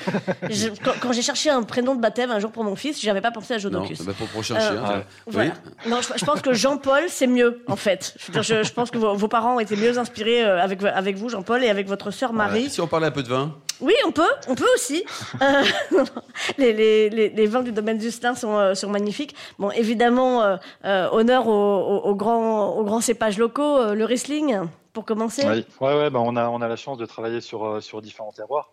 je- 0.49 0.67
quand, 0.83 0.91
quand 0.99 1.13
j'ai 1.13 1.21
cherché 1.21 1.49
un 1.49 1.63
prénom 1.63 1.95
de 1.95 2.01
baptême 2.01 2.29
un 2.29 2.39
jour 2.39 2.51
pour 2.51 2.65
mon 2.65 2.75
fils, 2.75 3.01
j'avais 3.01 3.21
pas 3.21 3.31
pensé 3.31 3.53
à 3.53 3.57
Non, 3.57 3.61
Jodocus. 3.61 4.01
bah, 4.01 4.11
pour 4.17 4.27
le 4.27 4.31
prochain 4.33 4.55
Euh, 4.55 4.59
chien. 4.59 5.03
Voilà. 5.27 5.51
Oui. 5.85 5.89
Non, 5.89 6.01
je, 6.01 6.09
je 6.19 6.25
pense 6.25 6.41
que 6.41 6.53
Jean-Paul, 6.53 7.03
c'est 7.07 7.27
mieux, 7.27 7.63
en 7.67 7.77
fait. 7.77 8.15
Je, 8.33 8.71
pense 8.73 8.91
que 8.91 8.97
vos, 8.97 9.15
vos 9.15 9.27
parents 9.29 9.55
ont 9.55 9.59
été 9.61 9.77
mieux 9.77 9.97
inspirés 9.97 10.43
euh, 10.43 10.61
avec, 10.61 10.83
avec 10.83 11.15
vous, 11.15 11.29
Jean-Paul, 11.29 11.63
et 11.63 11.69
avec 11.69 11.87
votre 11.87 12.11
sœur 12.11 12.33
Marie. 12.33 12.69
Si 12.69 12.81
on 12.81 12.87
parlait 12.87 13.07
un 13.07 13.11
peu 13.11 13.23
de 13.23 13.29
vin? 13.29 13.55
Oui, 13.81 13.93
on 14.05 14.11
peut, 14.11 14.29
on 14.47 14.55
peut 14.55 14.67
aussi. 14.75 15.03
Euh, 15.41 15.63
les, 16.57 16.71
les, 16.73 17.09
les, 17.09 17.29
les 17.29 17.45
vins 17.47 17.63
du 17.63 17.71
domaine 17.71 17.99
Justin 17.99 18.35
sont, 18.35 18.55
euh, 18.57 18.75
sont 18.75 18.89
magnifiques. 18.89 19.35
Bon, 19.57 19.71
évidemment, 19.71 20.43
euh, 20.43 21.07
honneur 21.11 21.47
aux, 21.47 21.51
aux, 21.51 22.09
aux 22.09 22.15
grands, 22.15 22.75
aux 22.77 22.83
grands 22.83 23.01
cépages 23.01 23.37
locaux, 23.39 23.93
le 23.93 24.05
Riesling, 24.05 24.59
pour 24.93 25.05
commencer. 25.05 25.43
Oui, 25.47 25.65
ouais, 25.79 25.95
ouais, 25.95 26.09
bah, 26.09 26.19
on 26.21 26.35
a, 26.35 26.47
on 26.49 26.61
a 26.61 26.67
la 26.67 26.75
chance 26.75 26.97
de 26.97 27.05
travailler 27.05 27.41
sur, 27.41 27.81
sur 27.81 28.01
différents 28.01 28.31
terroirs. 28.31 28.71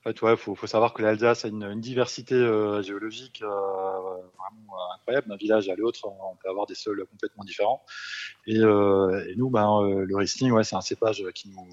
En 0.00 0.10
fait, 0.10 0.22
ouais, 0.22 0.36
faut, 0.36 0.54
faut 0.54 0.66
savoir 0.68 0.94
que 0.94 1.02
l'Alsace 1.02 1.44
a 1.44 1.48
une, 1.48 1.64
une 1.64 1.80
diversité 1.80 2.36
géologique 2.82 3.40
vraiment 3.42 4.76
incroyable. 4.94 5.28
D'un 5.28 5.36
village 5.36 5.68
à 5.68 5.74
l'autre, 5.74 6.00
on 6.06 6.36
peut 6.36 6.48
avoir 6.48 6.66
des 6.66 6.76
sols 6.76 7.04
complètement 7.10 7.44
différents. 7.44 7.82
Et, 8.46 8.58
et 8.58 9.34
nous, 9.36 9.50
ben, 9.50 9.82
le 9.82 10.16
Riesling, 10.16 10.52
ouais, 10.52 10.64
c'est 10.64 10.76
un 10.76 10.80
cépage 10.80 11.24
qui 11.34 11.48
nous, 11.48 11.66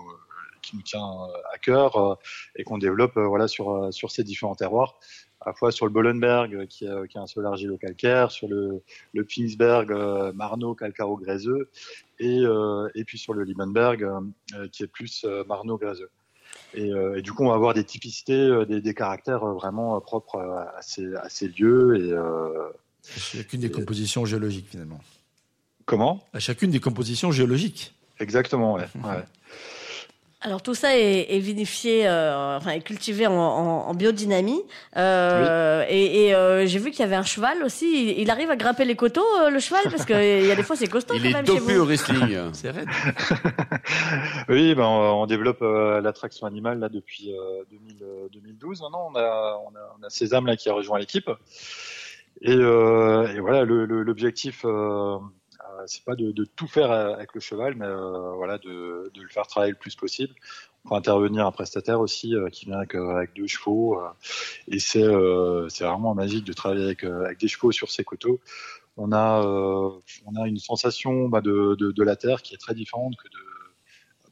qui 0.66 0.76
nous 0.76 0.82
tient 0.82 1.28
à 1.54 1.58
cœur 1.58 2.18
et 2.56 2.64
qu'on 2.64 2.78
développe 2.78 3.18
voilà 3.18 3.48
sur 3.48 3.94
sur 3.94 4.12
ces 4.12 4.24
différents 4.24 4.56
terroirs 4.56 5.00
à 5.46 5.50
la 5.50 5.54
fois 5.54 5.72
sur 5.72 5.86
le 5.86 5.92
Bollenberg, 5.92 6.68
qui, 6.68 6.86
est, 6.86 7.08
qui 7.08 7.18
est 7.18 7.22
un 7.22 7.28
sol 7.28 7.46
argilo-calcaire, 7.46 8.32
sur 8.32 8.48
le, 8.48 8.82
le 9.14 9.26
Pinsberg, 9.26 9.92
euh, 9.92 10.32
marno 10.34 10.74
calcaro-gréseux, 10.74 11.70
et, 12.20 12.40
euh, 12.40 12.90
et 12.96 13.04
puis 13.04 13.18
sur 13.18 13.34
le 13.34 13.44
Liebenberg, 13.44 14.04
euh, 14.04 14.68
qui 14.72 14.84
est 14.84 14.88
plus 14.88 15.26
marno 15.48 15.78
gréseux. 15.78 16.10
Et, 16.74 16.90
et, 16.90 17.22
du 17.22 17.32
coup, 17.32 17.44
on 17.44 17.50
va 17.50 17.56
avoir 17.56 17.74
des 17.74 17.84
typicités, 17.84 18.66
des, 18.68 18.82
des 18.82 18.94
caractères 18.94 19.46
vraiment 19.46 20.00
propres 20.02 20.40
à 20.40 20.82
ces, 20.82 21.14
à 21.16 21.30
ces 21.30 21.48
lieux. 21.48 21.96
Et, 21.98 23.10
chacune 23.18 23.62
des 23.62 23.72
compositions 23.72 24.26
géologiques, 24.26 24.68
finalement. 24.70 25.00
Comment? 25.86 26.26
À 26.34 26.40
chacune 26.40 26.72
des 26.72 26.80
compositions 26.80 27.32
géologiques. 27.32 27.94
Exactement, 28.20 28.74
ouais. 28.74 28.88
ouais. 28.96 29.24
Alors 30.46 30.62
tout 30.62 30.76
ça 30.76 30.96
est, 30.96 31.26
est 31.36 31.40
vinifié, 31.40 32.08
euh, 32.08 32.58
enfin 32.58 32.70
est 32.70 32.82
cultivé 32.82 33.26
en, 33.26 33.34
en, 33.34 33.88
en 33.88 33.94
biodynamie. 33.96 34.62
Euh, 34.96 35.84
oui. 35.90 35.96
Et, 35.96 36.28
et 36.28 36.36
euh, 36.36 36.68
j'ai 36.68 36.78
vu 36.78 36.92
qu'il 36.92 37.00
y 37.00 37.04
avait 37.04 37.16
un 37.16 37.24
cheval 37.24 37.64
aussi. 37.64 38.12
Il, 38.12 38.20
il 38.20 38.30
arrive 38.30 38.52
à 38.52 38.56
grimper 38.56 38.86
les 38.86 38.96
coteaux, 38.96 39.26
euh, 39.42 39.50
le 39.50 39.58
cheval, 39.58 39.82
parce 39.90 40.06
qu'il 40.06 40.46
y 40.46 40.52
a 40.52 40.56
des 40.56 40.62
fois 40.62 40.76
c'est 40.76 40.88
costaud. 40.88 41.16
Il 41.16 41.24
quand 41.24 41.30
est 41.30 41.34
même 41.34 41.46
dopé 41.46 41.60
chez 41.66 41.74
vous. 41.74 41.82
au 41.82 41.86
wrestling. 41.86 42.38
C'est 42.54 42.70
raide. 42.70 42.88
oui, 44.50 44.76
ben, 44.76 44.84
on, 44.84 45.24
on 45.24 45.26
développe 45.26 45.64
euh, 45.64 46.00
l'attraction 46.00 46.46
animale 46.46 46.78
là 46.78 46.90
depuis 46.90 47.34
2000, 47.72 48.06
2012. 48.32 48.82
Non, 48.82 48.92
non, 48.92 49.00
on 49.14 49.16
a, 49.16 49.60
on 49.66 49.76
a, 49.76 49.98
on 50.00 50.04
a 50.06 50.10
Sésame 50.12 50.46
là 50.46 50.56
qui 50.56 50.70
a 50.70 50.74
rejoint 50.74 51.00
l'équipe. 51.00 51.32
Et, 52.44 52.52
et, 52.52 53.40
voilà, 53.40 53.64
l'objectif 53.64 54.64
c'est 55.88 56.04
pas 56.04 56.16
de, 56.16 56.32
tout 56.56 56.68
faire 56.68 56.92
avec 56.92 57.34
le 57.34 57.40
cheval, 57.40 57.76
mais 57.76 57.86
euh, 57.86 58.34
voilà, 58.36 58.58
de, 58.58 59.12
le 59.16 59.28
faire 59.30 59.48
travailler 59.48 59.72
le 59.72 59.78
plus 59.78 59.96
possible. 59.96 60.34
On 60.84 60.90
peut 60.90 60.96
intervenir 60.96 61.46
un 61.46 61.52
prestataire 61.52 62.00
aussi 62.00 62.36
euh, 62.36 62.50
qui 62.50 62.66
vient 62.66 62.78
avec, 62.78 63.34
deux 63.36 63.48
chevaux, 63.48 64.00
euh, 64.00 64.10
et 64.68 64.80
c'est 64.80 65.04
vraiment 65.06 66.14
magique 66.16 66.46
de 66.46 66.54
travailler 66.54 66.96
avec, 67.02 67.40
des 67.40 67.48
chevaux 67.48 67.72
sur 67.72 67.92
ces 67.92 68.04
coteaux. 68.04 68.40
On 68.98 69.12
a 69.12 69.92
une 70.46 70.58
sensation 70.58 71.28
bah, 71.28 71.42
de, 71.42 72.04
la 72.04 72.16
terre 72.16 72.42
qui 72.42 72.54
est 72.54 72.60
très 72.60 72.74
différente 72.74 73.16
que 73.18 73.28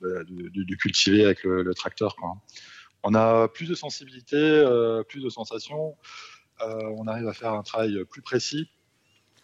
de, 0.06 0.64
de 0.64 0.76
cultiver 0.76 1.26
avec 1.26 1.44
le, 1.44 1.74
tracteur. 1.74 2.16
On 3.04 3.14
a 3.14 3.48
plus 3.50 3.68
de 3.68 3.76
sensibilité, 3.76 4.64
plus 5.10 5.22
de 5.22 5.30
sensations. 5.30 5.98
on 6.62 7.08
arrive 7.08 7.28
à 7.28 7.34
faire 7.34 7.54
un 7.54 7.64
travail 7.64 8.06
plus 8.06 8.22
précis. 8.22 8.70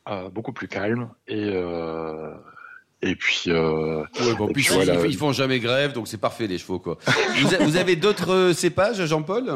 Euh, 0.07 0.29
beaucoup 0.29 0.53
plus 0.53 0.67
calme 0.67 1.09
et 1.27 1.49
euh, 1.53 2.33
et 3.03 3.15
puis 3.15 3.43
euh, 3.47 3.99
ouais, 4.21 4.33
bon, 4.35 4.47
et 4.47 4.53
puis 4.53 4.63
puis 4.63 4.73
ils, 4.73 4.83
voilà. 4.85 5.05
ils 5.05 5.17
font 5.17 5.33
jamais 5.33 5.59
grève 5.59 5.93
donc 5.93 6.07
c'est 6.07 6.17
parfait 6.17 6.47
les 6.47 6.57
chevaux 6.57 6.79
quoi. 6.79 6.97
vous, 7.37 7.53
a- 7.53 7.57
vous 7.59 7.77
avez 7.77 7.95
d'autres 7.95 8.53
cépages 8.53 9.05
Jean-Paul? 9.05 9.51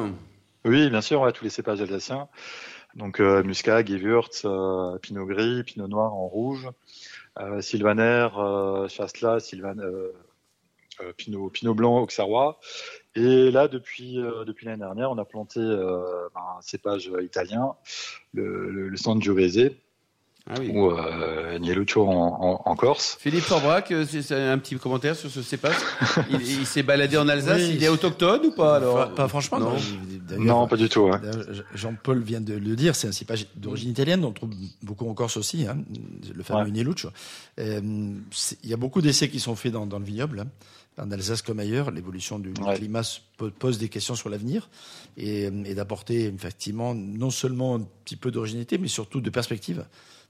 Oui, 0.66 0.90
bien 0.90 1.02
sûr, 1.02 1.22
on 1.22 1.26
a 1.26 1.32
tous 1.32 1.44
les 1.46 1.50
cépages 1.50 1.82
alsaciens. 1.82 2.28
Donc 2.96 3.20
euh, 3.20 3.42
Muscat, 3.44 3.84
Gewürz, 3.84 4.44
euh, 4.46 4.98
Pinot 5.00 5.26
Gris, 5.26 5.64
Pinot 5.64 5.88
Noir 5.88 6.14
en 6.14 6.28
rouge, 6.28 6.70
euh, 7.40 7.60
Sylvaner, 7.62 8.28
euh, 8.38 8.88
Chasselas, 8.90 9.40
Sylvan, 9.40 9.80
euh, 9.80 10.14
euh, 11.02 11.12
Pinot, 11.18 11.50
Pinot 11.50 11.74
Blanc, 11.74 12.00
Auxerrois. 12.00 12.60
Et 13.16 13.50
là, 13.50 13.68
depuis 13.68 14.20
euh, 14.20 14.44
depuis 14.46 14.66
l'année 14.68 14.78
dernière, 14.84 15.10
on 15.10 15.18
a 15.18 15.26
planté 15.26 15.60
euh, 15.60 16.28
un 16.36 16.62
cépage 16.62 17.12
italien, 17.22 17.74
le, 18.34 18.70
le, 18.70 18.90
le 18.90 18.98
Sangiovese, 18.98 19.72
ah 20.50 20.56
oui. 20.60 20.70
ou 20.74 20.92
euh, 20.92 21.58
Nieluccio 21.60 22.06
en, 22.08 22.12
en, 22.12 22.62
en, 22.66 22.76
Corse. 22.76 23.18
Philippe 23.20 23.44
Forbrac, 23.44 23.92
euh, 23.92 24.06
c'est 24.10 24.34
un 24.34 24.58
petit 24.58 24.76
commentaire 24.76 25.16
sur 25.16 25.30
ce 25.32 25.42
cépage. 25.42 25.76
il, 26.30 26.42
il 26.42 26.66
s'est 26.66 26.84
baladé 26.84 27.18
en 27.18 27.28
Alsace. 27.30 27.62
Oui. 27.62 27.74
Il 27.76 27.84
est 27.84 27.88
autochtone 27.88 28.46
ou 28.48 28.52
pas 28.52 28.76
alors? 28.76 28.96
Pas, 28.96 29.08
pas 29.16 29.28
franchement. 29.28 29.60
Non. 29.60 29.76
Non, 30.38 30.68
pas 30.68 30.76
du 30.78 30.90
tout. 30.90 31.10
Jean-Paul 31.74 32.22
vient 32.22 32.42
de 32.42 32.54
le 32.54 32.76
dire, 32.76 32.96
c'est 32.96 33.08
un 33.08 33.12
cépage 33.14 33.48
d'origine 33.56 33.92
italienne, 33.92 34.24
on 34.26 34.32
trouve 34.32 34.50
beaucoup 34.82 35.08
en 35.10 35.14
Corse 35.14 35.38
aussi, 35.38 35.66
hein, 35.68 35.78
le 36.36 36.44
fameux 36.44 36.66
Ouais. 36.66 36.72
Nieluccio. 36.72 37.10
Euh, 37.60 37.80
Il 38.64 38.70
y 38.70 38.74
a 38.74 38.78
beaucoup 38.78 39.02
d'essais 39.02 39.30
qui 39.30 39.40
sont 39.40 39.56
faits 39.56 39.72
dans, 39.74 39.86
dans 39.86 40.00
le 40.00 40.06
vignoble. 40.06 40.42
hein. 40.42 40.48
En 41.02 41.10
Alsace 41.10 41.42
comme 41.42 41.58
ailleurs, 41.60 41.90
l'évolution 41.90 42.38
du 42.38 42.54
Ouais. 42.62 42.76
climat 42.78 43.02
se 43.02 43.20
po- 43.38 43.50
pose 43.50 43.80
des 43.80 43.90
questions 43.90 44.14
sur 44.14 44.30
l'avenir 44.30 44.70
et, 45.18 45.46
et 45.66 45.74
d'apporter 45.74 46.26
effectivement 46.26 46.94
non 46.94 47.32
seulement 47.32 47.76
un 47.78 47.82
petit 48.06 48.16
peu 48.16 48.30
d'originalité, 48.30 48.78
mais 48.78 48.88
surtout 48.88 49.20
de 49.20 49.30
perspective. 49.32 49.86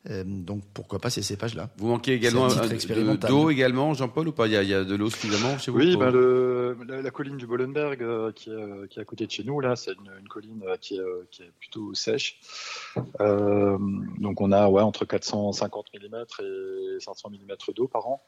Euh, 0.09 0.23
donc 0.25 0.63
pourquoi 0.73 0.99
pas 0.99 1.09
ces 1.09 1.21
cépages-là 1.21 1.69
Vous 1.77 1.87
manquez 1.87 2.13
également 2.13 2.49
euh, 2.49 3.15
d'eau 3.15 3.49
également, 3.49 3.93
Jean-Paul 3.93 4.27
ou 4.27 4.31
pas? 4.33 4.47
Il 4.47 4.53
y, 4.53 4.57
a, 4.57 4.63
il 4.63 4.67
y 4.69 4.73
a 4.73 4.83
de 4.83 4.95
l'eau 4.95 5.09
suffisamment 5.09 5.57
chez 5.57 5.71
vous 5.71 5.77
Oui, 5.77 5.95
ben 5.95 6.11
le, 6.11 6.77
la, 6.87 7.01
la 7.01 7.11
colline 7.11 7.37
du 7.37 7.47
Bollenberg 7.47 8.01
euh, 8.01 8.31
qui, 8.33 8.49
est, 8.49 8.87
qui 8.89 8.99
est 8.99 9.01
à 9.01 9.05
côté 9.05 9.25
de 9.25 9.31
chez 9.31 9.45
nous, 9.45 9.61
là, 9.61 9.77
c'est 9.77 9.93
une, 9.93 10.11
une 10.19 10.27
colline 10.27 10.61
qui 10.81 10.95
est, 10.95 11.01
qui 11.31 11.43
est 11.43 11.51
plutôt 11.57 11.93
sèche. 11.93 12.39
Euh, 13.21 13.77
donc 14.19 14.41
on 14.41 14.51
a 14.51 14.67
ouais, 14.67 14.81
entre 14.81 15.05
450 15.05 15.85
mm 15.93 16.15
et 16.41 16.99
500 16.99 17.29
mm 17.29 17.55
d'eau 17.73 17.87
par 17.87 18.07
an, 18.07 18.21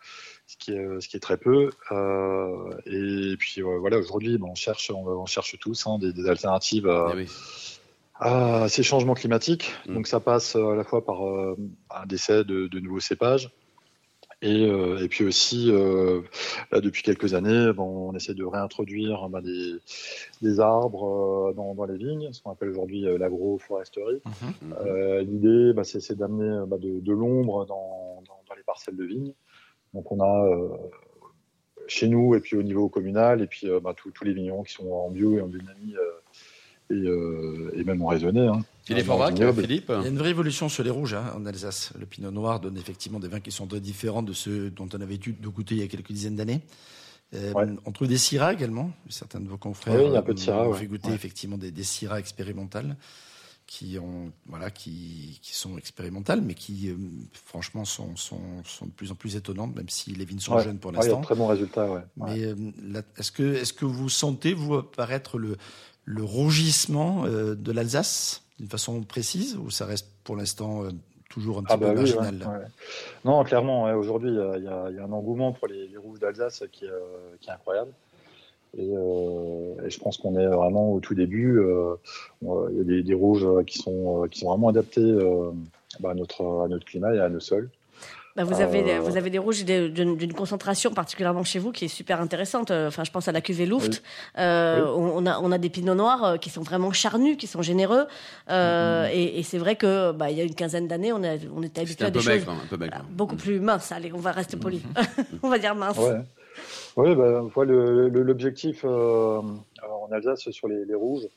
ce 0.48 0.56
qui 0.58 0.72
est, 0.72 1.02
ce 1.02 1.10
qui 1.10 1.18
est 1.18 1.20
très 1.20 1.38
peu. 1.38 1.72
Euh, 1.92 2.70
et 2.86 3.36
puis 3.38 3.62
voilà, 3.62 3.98
aujourd'hui, 3.98 4.38
ben, 4.38 4.48
on 4.50 4.56
cherche, 4.56 4.92
on, 4.92 5.06
on 5.06 5.26
cherche 5.26 5.58
tous 5.60 5.88
hein, 5.88 6.00
des, 6.00 6.14
des 6.14 6.30
alternatives 6.30 6.88
euh, 6.88 7.08
Ah 7.10 7.14
oui. 7.16 7.28
À 8.20 8.68
ces 8.70 8.84
changements 8.84 9.14
climatiques. 9.14 9.72
Mm. 9.88 9.94
Donc 9.96 10.08
ça 10.08 10.20
passe 10.20 10.56
euh, 10.56 10.72
à 10.72 10.76
la 10.76 10.84
fois 10.84 11.06
par 11.06 11.28
euh, 11.28 11.58
un 11.90 12.06
décès 12.06 12.44
de, 12.44 12.68
de 12.68 12.80
nouveaux 12.80 13.00
cépages. 13.00 13.52
Et, 14.42 14.70
euh, 14.70 15.04
et 15.04 15.08
puis 15.08 15.24
aussi, 15.24 15.72
euh, 15.72 16.22
là, 16.72 16.82
depuis 16.82 17.04
quelques 17.04 17.34
années, 17.34 17.72
bon, 17.74 18.10
on 18.10 18.16
essaie 18.16 18.34
de 18.34 18.44
réintroduire 18.44 19.30
ben, 19.30 19.42
des, 19.42 19.76
des 20.42 20.60
arbres 20.60 21.50
euh, 21.50 21.54
dans, 21.54 21.74
dans 21.74 21.86
les 21.86 21.98
vignes, 21.98 22.32
ce 22.32 22.42
qu'on 22.44 22.52
appelle 22.52 22.70
aujourd'hui 22.70 23.02
l'agroforesterie. 23.18 24.22
Mhm. 24.26 25.20
L'idée, 25.22 25.74
bah, 25.74 25.84
c'est 25.84 26.16
d'amener 26.16 26.66
bah, 26.68 26.78
de, 26.78 27.00
de 27.00 27.12
l'ombre 27.14 27.66
dans, 27.66 28.22
dans, 28.28 28.42
dans 28.48 28.56
les 28.56 28.64
parcelles 28.64 28.98
de 28.98 29.06
vignes. 29.06 29.34
Donc 29.94 30.12
on 30.12 30.22
a 30.22 30.78
chez 31.88 32.08
nous 32.08 32.36
et 32.36 32.42
puis 32.42 32.58
au 32.58 32.64
niveau 32.64 32.90
communal 32.90 33.42
et 33.42 33.48
puis 33.48 33.68
tous 34.14 34.24
les 34.26 34.34
vignerons 34.34 34.64
qui 34.64 34.74
sont 34.74 34.92
en 34.92 35.10
bio 35.10 35.38
et 35.38 35.42
en 35.42 35.48
biodynamie 35.48 35.96
et, 36.90 36.94
euh, 36.94 37.72
et 37.76 37.84
même 37.84 38.02
en 38.02 38.08
raisonné. 38.08 38.48
Hein, 38.48 38.64
vignoble. 38.88 39.62
Philippe 39.64 39.92
Il 39.98 40.02
y 40.04 40.06
a 40.06 40.10
une 40.10 40.18
vraie 40.18 40.30
évolution 40.30 40.70
sur 40.70 40.84
les 40.84 40.90
rouges 40.92 41.14
hein, 41.16 41.34
en 41.36 41.46
Alsace. 41.46 41.92
Le 42.00 42.06
pinot 42.06 42.32
noir 42.32 42.60
donne 42.60 42.78
effectivement 42.78 43.20
des 43.20 43.28
vins 43.28 43.40
qui 43.40 43.52
sont 43.52 43.66
très 43.68 43.80
différents 43.80 44.24
de 44.24 44.34
ceux 44.34 44.70
dont 44.70 44.88
on 44.94 45.02
avait 45.02 45.16
eu 45.16 45.36
de 45.40 45.48
goûter 45.48 45.76
il 45.76 45.82
y 45.82 45.84
a 45.84 45.88
quelques 45.88 46.12
dizaines 46.12 46.36
d'années. 46.36 46.62
Euh, 47.34 47.52
Ouais. 47.54 47.66
On 47.86 47.92
trouve 47.92 48.08
des 48.08 48.20
syrahs 48.20 48.54
également. 48.54 48.92
Certains 49.10 49.40
de 49.40 49.48
vos 49.50 49.58
confrères 49.58 49.96
Oui, 49.96 50.06
il 50.08 50.14
y 50.14 50.16
a 50.16 50.20
un 50.20 50.22
peu 50.22 50.34
de 50.36 50.40
syrah, 50.40 50.68
ont 50.68 50.72
ouais. 50.74 50.78
fait 50.80 50.86
goûter 50.86 51.10
Ouais. 51.10 51.16
effectivement 51.16 51.58
des, 51.58 51.72
des 51.72 51.84
expérimentales 52.18 52.96
qui 53.68 53.98
ont 53.98 54.32
voilà 54.46 54.70
qui, 54.70 55.40
qui 55.42 55.56
sont 55.56 55.76
expérimentales 55.80 56.40
mais 56.42 56.54
qui 56.54 56.88
euh, 56.92 56.96
franchement 57.34 57.84
sont, 57.84 58.16
sont, 58.16 58.40
sont 58.64 58.86
de 58.86 58.92
plus 58.92 59.12
en 59.12 59.16
plus 59.16 59.36
étonnantes 59.36 59.76
même 59.76 59.90
si 59.90 60.12
les 60.12 60.24
vignes 60.24 60.38
sont 60.40 60.54
Ouais. 60.56 60.64
jeunes 60.64 60.78
pour 60.78 60.92
Ouais, 60.92 60.98
il 61.02 61.10
y 61.10 61.12
a 61.12 61.16
l'instant. 61.16 61.36
très. 61.68 61.88
Ouais. 61.90 62.02
Ouais. 62.18 62.30
Mais 62.36 62.44
euh, 62.46 63.02
est-ce 63.18 63.32
que, 63.32 63.56
est-ce 63.56 63.74
que 63.74 63.86
vous 63.86 64.08
sentez, 64.08 64.54
vous, 64.54 64.76
apparaître 64.76 65.40
le, 65.40 65.58
le 66.06 66.24
rougissement 66.24 67.26
euh, 67.26 67.56
de 67.56 67.72
l'Alsace 67.72 68.44
d'une 68.60 68.70
façon 68.70 69.02
précise 69.04 69.58
ou 69.58 69.70
ça 69.70 69.86
reste 69.86 70.08
pour 70.24 70.36
l'instant 70.36 70.84
euh, 70.84 70.90
toujours 71.30 71.58
un 71.60 71.64
petit 71.64 71.74
Ah 71.74 71.78
bah 71.78 71.94
peu 71.94 72.02
oui, 72.02 72.14
marginal? 72.14 72.36
ouais, 72.48 72.58
ouais. 72.60 72.66
Non, 73.26 73.44
clairement, 73.44 73.84
aujourd'hui, 73.96 74.30
il 74.30 74.36
y 74.36 74.68
a- 74.68 74.90
y, 74.92 74.96
y 74.96 75.00
un 75.00 75.12
engouement 75.12 75.52
pour 75.52 75.68
les, 75.68 75.88
les 75.88 75.98
rouges 75.98 76.20
d'Alsace 76.20 76.64
qui, 76.72 76.86
est, 76.86 76.90
euh, 76.90 77.36
qui 77.42 77.50
est 77.50 77.54
incroyable. 77.54 77.92
Et, 78.78 78.90
euh, 78.94 79.86
et 79.86 79.90
je 79.90 80.00
pense 80.00 80.18
qu'on 80.18 80.38
est 80.38 80.48
vraiment 80.48 80.92
au 80.94 81.00
tout 81.00 81.16
début. 81.16 81.60
euh, 81.60 81.96
Il 82.42 82.78
y 82.78 82.82
a 82.82 82.84
des, 82.84 83.04
des 83.04 83.14
rouges 83.14 83.48
qui 83.66 83.80
sont, 83.80 84.28
qui 84.30 84.40
sont 84.42 84.50
vraiment 84.50 84.70
adaptés 84.70 85.02
euh, 85.02 85.52
bah, 86.00 86.12
à, 86.12 86.14
notre, 86.14 86.64
à 86.64 86.68
notre 86.68 86.86
climat 86.86 87.14
et 87.16 87.20
à 87.20 87.30
nos 87.30 87.40
sols. 87.40 87.70
Bah, 88.36 88.44
vous, 88.44 88.60
avez, 88.60 88.96
Euh, 88.96 89.00
vous 89.00 89.16
avez 89.16 89.30
des 89.30 89.38
rouges 89.40 89.64
d'une 89.64 90.34
concentration 90.34 90.92
particulièrement 90.92 91.44
chez 91.46 91.58
vous 91.60 91.72
qui 91.72 91.86
est 91.86 91.90
super 91.90 92.20
intéressante. 92.20 92.70
Euh, 92.72 92.88
Enfin, 92.90 93.04
je 93.06 93.12
pense 93.12 93.28
à 93.30 93.32
la 93.32 93.40
cuvée 93.42 93.66
Luft. 93.66 94.04
Euh, 94.38 94.82
Oui. 94.84 95.12
on, 95.16 95.26
a, 95.26 95.40
on 95.40 95.52
a 95.54 95.58
des 95.58 95.70
pinots 95.70 95.96
noirs 95.96 96.24
euh, 96.26 96.38
qui 96.38 96.50
sont 96.50 96.62
vraiment 96.62 96.92
charnus, 96.92 97.38
qui 97.38 97.48
sont 97.48 97.62
généreux. 97.62 98.06
Euh, 98.50 99.08
Et, 99.14 99.40
et 99.40 99.44
c'est 99.44 99.58
vrai 99.58 99.76
que 99.78 100.12
bah, 100.12 100.32
il 100.32 100.38
y 100.38 100.42
a 100.42 100.44
une 100.44 100.54
quinzaine 100.56 100.88
d'années, 100.88 101.14
on, 101.14 101.24
a, 101.24 101.38
on 101.56 101.64
était 101.64 101.82
habitué 101.82 102.06
à 102.06 102.12
des 102.12 102.20
choses 102.20 102.28
maigre, 102.28 102.50
hein, 102.52 102.58
un 102.64 102.68
peu 102.68 102.76
maigre. 102.78 102.94
voilà, 102.98 103.06
beaucoup 103.10 103.38
plus 103.38 103.60
minces. 103.62 103.92
Allez, 103.94 104.12
on 104.14 104.18
va 104.20 104.32
rester 104.34 104.58
poli. 104.58 104.82
on 105.44 105.50
va 105.50 105.58
dire 105.58 105.74
mince. 105.76 105.98
Ouais. 105.98 106.20
Oui, 106.98 107.16
bah, 107.16 107.42
l'objectif 107.66 108.84
en 108.86 109.62
Alsace 110.12 110.50
sur 110.52 110.68
les, 110.68 110.84
les 110.86 110.96
rouges 110.96 111.28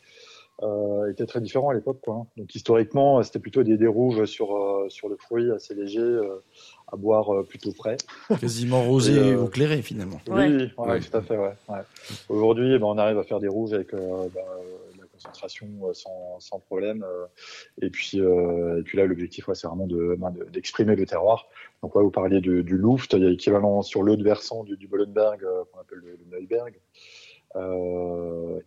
était 1.10 1.26
très 1.26 1.40
différent 1.40 1.70
à 1.70 1.74
l'époque. 1.74 1.98
Quoi. 2.02 2.14
hein. 2.14 2.26
Donc 2.36 2.54
historiquement, 2.54 3.22
c'était 3.22 3.38
plutôt 3.38 3.62
des, 3.62 3.76
des 3.76 3.86
rouges 3.86 4.24
sur, 4.26 4.56
euh, 4.56 4.88
sur 4.88 5.08
le 5.08 5.16
fruit 5.16 5.50
assez 5.50 5.74
léger, 5.74 6.00
euh, 6.00 6.42
à 6.90 6.96
boire 6.96 7.32
euh, 7.34 7.42
plutôt 7.42 7.72
frais. 7.72 7.96
quasiment 8.40 8.82
rosé 8.82 9.12
Et, 9.14 9.32
euh, 9.32 9.42
ou 9.42 9.48
clairé 9.48 9.82
finalement. 9.82 10.20
Oui, 10.28 10.46
oui, 10.46 10.70
ouais, 10.78 10.88
Ouais. 10.88 11.00
tout 11.00 11.16
à 11.16 11.22
fait. 11.22 11.36
Ouais, 11.36 11.52
ouais. 11.68 11.78
Aujourd'hui, 12.28 12.72
eh 12.74 12.78
ben, 12.78 12.86
on 12.86 12.98
arrive 12.98 13.18
à 13.18 13.24
faire 13.24 13.40
des 13.40 13.48
rouges 13.48 13.72
avec 13.72 13.92
euh, 13.94 13.98
euh, 13.98 14.28
la 14.98 15.04
concentration 15.12 15.66
euh, 15.84 15.92
sans, 15.92 16.38
sans 16.40 16.58
problème. 16.60 17.02
euh, 17.06 17.26
et 17.82 17.90
puis, 17.90 18.12
euh, 18.20 18.80
et 18.80 18.82
puis 18.82 18.96
là, 18.98 19.06
l'objectif, 19.06 19.48
ouais, 19.48 19.54
c'est 19.54 19.66
vraiment 19.66 19.86
de, 19.86 20.16
ben, 20.18 20.30
de- 20.30 20.44
d'exprimer 20.44 20.96
le 20.96 21.04
terroir. 21.06 21.46
Donc, 21.82 21.94
ouais, 21.94 22.02
vous 22.02 22.10
parliez 22.10 22.40
du 22.40 22.62
Luft, 22.62 23.12
il 23.12 23.22
y 23.22 23.26
a 23.26 23.28
l'équivalent 23.28 23.82
sur 23.82 24.02
l'autre 24.02 24.24
versant 24.24 24.64
du, 24.64 24.76
du 24.76 24.88
Bollenberg, 24.88 25.44
euh, 25.44 25.62
qu'on 25.70 25.80
appelle 25.80 25.98
le, 25.98 26.18
le 26.30 26.40
Neuberg. 26.40 26.74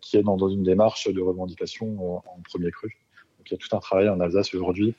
Qui 0.02 0.18
est 0.18 0.24
dans, 0.24 0.50
une 0.50 0.64
démarche 0.64 1.08
de 1.08 1.22
revendication 1.22 2.18
en, 2.18 2.42
premier 2.50 2.72
cru. 2.72 2.98
Donc 3.38 3.50
il 3.50 3.54
y 3.54 3.56
a 3.56 3.58
tout 3.58 3.76
un 3.76 3.80
travail 3.80 4.10
en 4.10 4.20
Alsace 4.20 4.54
aujourd'hui 4.54 4.96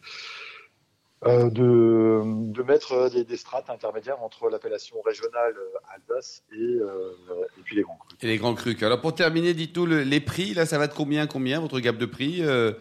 euh, 1.24 1.50
de, 1.50 2.22
de, 2.52 2.62
mettre 2.64 3.08
des, 3.08 3.36
strates 3.36 3.70
intermédiaires 3.70 4.20
entre 4.24 4.48
l'appellation 4.48 5.00
régionale 5.02 5.54
Alsace 5.94 6.42
et, 6.50 6.56
euh, 6.56 7.12
et, 7.58 7.62
puis 7.62 7.76
les 7.76 7.82
grands 7.82 7.96
crus. 7.96 8.18
Et 8.22 8.26
les 8.26 8.38
grands 8.38 8.54
crus. 8.54 8.82
Alors 8.82 9.00
pour 9.00 9.14
terminer, 9.14 9.54
dites-nous 9.54 9.86
les 9.86 10.20
prix, 10.20 10.52
là 10.52 10.66
ça 10.66 10.78
va 10.78 10.88
de 10.88 10.94
combien, 10.94 11.28
combien 11.28 11.60
votre 11.60 11.78
gamme 11.78 11.98
de 11.98 12.06
prix 12.06 12.38
euh, 12.40 12.72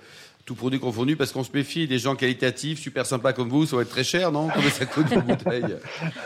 tout 0.46 0.56
produit 0.56 0.80
confondu, 0.80 1.16
parce 1.16 1.32
qu'on 1.32 1.44
se 1.44 1.52
méfie 1.54 1.88
des 1.88 2.00
gens 2.00 2.16
qualitatifs, 2.16 2.80
super 2.80 3.06
sympas 3.06 3.34
comme 3.34 3.50
vous, 3.50 3.66
ça 3.66 3.76
va 3.76 3.84
être 3.84 3.90
très 3.90 4.04
cher, 4.04 4.32
non? 4.32 4.48
Combien 4.54 4.70
ça 4.70 4.86
coûte 4.86 5.08
une 5.12 5.22
bouteille 5.22 5.78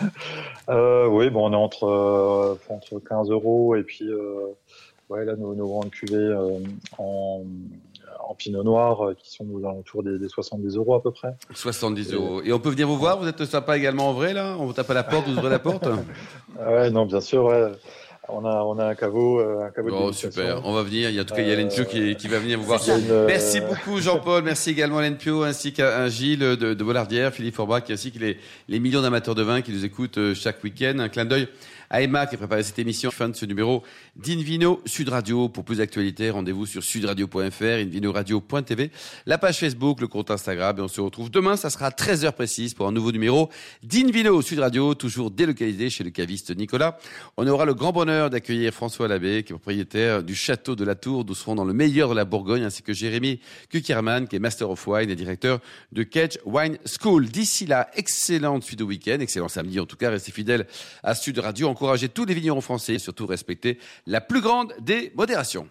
euh, 0.70 1.08
Oui, 1.08 1.30
bon, 1.30 1.50
on 1.50 1.54
est 1.54 1.56
entre, 1.56 1.86
euh, 1.86 2.56
entre 2.70 3.00
15 3.00 3.30
euros 3.30 3.76
et 3.76 3.84
puis, 3.84 4.08
euh, 4.08 4.48
ouais, 5.10 5.26
là, 5.26 5.36
nos, 5.36 5.54
nos 5.56 5.68
grandes 5.68 5.92
cuvées 5.92 6.34
en, 6.98 7.44
en 8.28 8.36
pinot 8.36 8.64
noir 8.64 9.14
qui 9.18 9.32
sont 9.32 9.46
aux 9.52 9.66
alentours 9.66 10.04
des, 10.04 10.18
des, 10.18 10.30
70 10.30 10.76
euros 10.78 10.96
à 10.96 11.04
peu 11.04 11.12
près. 11.12 11.34
70 11.54 12.14
euros. 12.14 12.42
Et 12.44 12.54
on 12.54 12.60
peut 12.60 12.70
venir 12.70 12.88
vous 12.88 12.98
voir? 12.98 13.20
Vous 13.20 13.28
êtes 13.28 13.46
sympa 13.46 13.78
également 13.78 14.10
en 14.10 14.14
vrai, 14.14 14.34
là? 14.34 14.56
On 14.60 14.66
vous 14.66 14.74
tape 14.74 14.90
à 14.90 14.94
la 14.94 15.04
porte, 15.04 15.28
vous 15.28 15.38
ouvrez 15.38 15.50
la 15.50 15.60
porte? 15.60 15.88
Ouais, 16.58 16.90
non, 16.90 17.06
bien 17.06 17.20
sûr, 17.20 17.44
ouais. 17.44 17.70
On 18.30 18.46
a, 18.46 18.64
on 18.64 18.78
a 18.80 18.86
un 18.86 18.96
caveau, 18.96 19.40
un 19.40 19.70
caveau 19.70 19.90
oh, 19.92 20.12
super. 20.14 20.66
On 20.66 20.74
va 20.74 20.84
venir. 20.84 21.10
Il 21.10 21.16
y 21.16 21.20
a, 21.20 21.22
en 21.22 21.26
tout 21.26 21.36
cas, 21.36 21.42
il 21.42 21.48
y 21.48 21.54
a 21.54 21.66
Pio 21.66 21.86
qui, 21.86 22.16
qui, 22.16 22.28
va 22.28 22.40
venir 22.40 22.60
vous 22.60 22.66
voir. 22.66 22.82
Une... 22.88 23.26
Merci 23.26 23.62
beaucoup, 23.62 24.00
Jean-Paul. 24.00 24.44
Merci 24.44 24.72
également 24.72 25.00
à 25.00 25.12
Pio, 25.12 25.44
ainsi 25.44 25.74
qu'à 25.74 26.10
Gilles 26.10 26.40
de, 26.40 26.56
de 26.56 26.84
Bollardière, 26.84 27.34
Philippe 27.34 27.56
Forbach, 27.56 27.84
ainsi 27.90 28.12
que 28.12 28.20
les, 28.20 28.38
les 28.68 28.80
millions 28.80 29.02
d'amateurs 29.02 29.36
de 29.36 29.44
vin 29.44 29.62
qui 29.62 29.72
nous 29.72 29.86
écoutent 29.86 30.34
chaque 30.34 30.64
week-end. 30.64 30.98
Un 31.00 31.10
clin 31.10 31.26
d'œil 31.26 31.48
à 31.90 32.02
Emma 32.02 32.26
qui 32.26 32.36
a 32.36 32.38
préparé 32.38 32.64
cette 32.64 32.80
émission. 32.80 33.12
Fin 33.12 33.30
de 33.30 33.36
ce 33.36 33.46
numéro 33.46 33.84
d'Invino 34.16 34.82
Sud 34.86 35.10
Radio. 35.10 35.50
Pour 35.50 35.64
plus 35.64 35.78
d'actualités, 35.78 36.30
rendez-vous 36.30 36.66
sur 36.66 36.84
sudradio.fr, 36.84 37.64
invinoradio.tv, 37.64 38.92
la 39.26 39.38
page 39.38 39.60
Facebook, 39.60 40.02
le 40.02 40.08
compte 40.08 40.32
Instagram. 40.32 40.78
Et 40.80 40.82
on 40.82 40.88
se 40.88 41.02
retrouve 41.02 41.30
demain, 41.30 41.56
ça 41.56 41.70
sera 41.70 41.88
à 41.88 41.90
13h 41.92 42.32
précise 42.32 42.74
pour 42.74 42.88
un 42.88 42.92
nouveau 42.92 43.12
numéro 43.12 43.50
d'Invino 43.84 44.42
Sud 44.42 44.60
Radio, 44.60 44.96
toujours 44.96 45.32
délocalisé 45.32 45.90
chez 45.90 46.04
le 46.04 46.10
caviste 46.10 46.56
Nicolas. 46.56 46.98
On 47.38 47.48
aura 47.48 47.66
le 47.66 47.74
grand 47.74 47.92
bonheur 47.92 48.15
d'accueillir 48.16 48.74
François 48.74 49.08
Labbé, 49.08 49.44
qui 49.44 49.52
est 49.52 49.56
propriétaire 49.56 50.24
du 50.24 50.36
château 50.36 50.76
de 50.76 50.84
la 50.84 50.96
Tour, 50.96 51.26
d'où 51.26 51.36
seront 51.36 51.56
dans 51.56 51.66
le 51.66 51.74
meilleur 51.74 52.10
de 52.10 52.16
la 52.16 52.26
Bourgogne, 52.26 52.64
ainsi 52.64 52.82
que 52.82 52.94
Jérémy 52.94 53.40
Kuckerman, 53.70 54.28
qui 54.28 54.36
est 54.36 54.40
Master 54.40 54.70
of 54.70 54.88
Wine 54.88 55.10
et 55.10 55.16
directeur 55.16 55.60
de 55.92 56.04
Cage 56.04 56.40
Wine 56.46 56.78
School. 56.86 57.28
D'ici 57.28 57.66
là, 57.66 57.90
excellente 57.94 58.64
suite 58.64 58.82
au 58.82 58.86
week-end, 58.86 59.18
excellent 59.20 59.50
samedi 59.50 59.80
en 59.80 59.86
tout 59.86 59.98
cas, 59.98 60.10
restez 60.10 60.32
fidèles 60.32 60.68
à 61.04 61.16
Sud 61.16 61.40
Radio 61.40 61.68
encourager 61.68 62.10
tous 62.10 62.26
les 62.26 62.34
vignerons 62.34 62.62
français 62.62 62.96
et 62.96 63.00
surtout 63.00 63.26
respecter 63.26 63.80
la 64.08 64.22
plus 64.22 64.42
grande 64.42 64.74
des 64.80 65.12
modérations. 65.16 65.68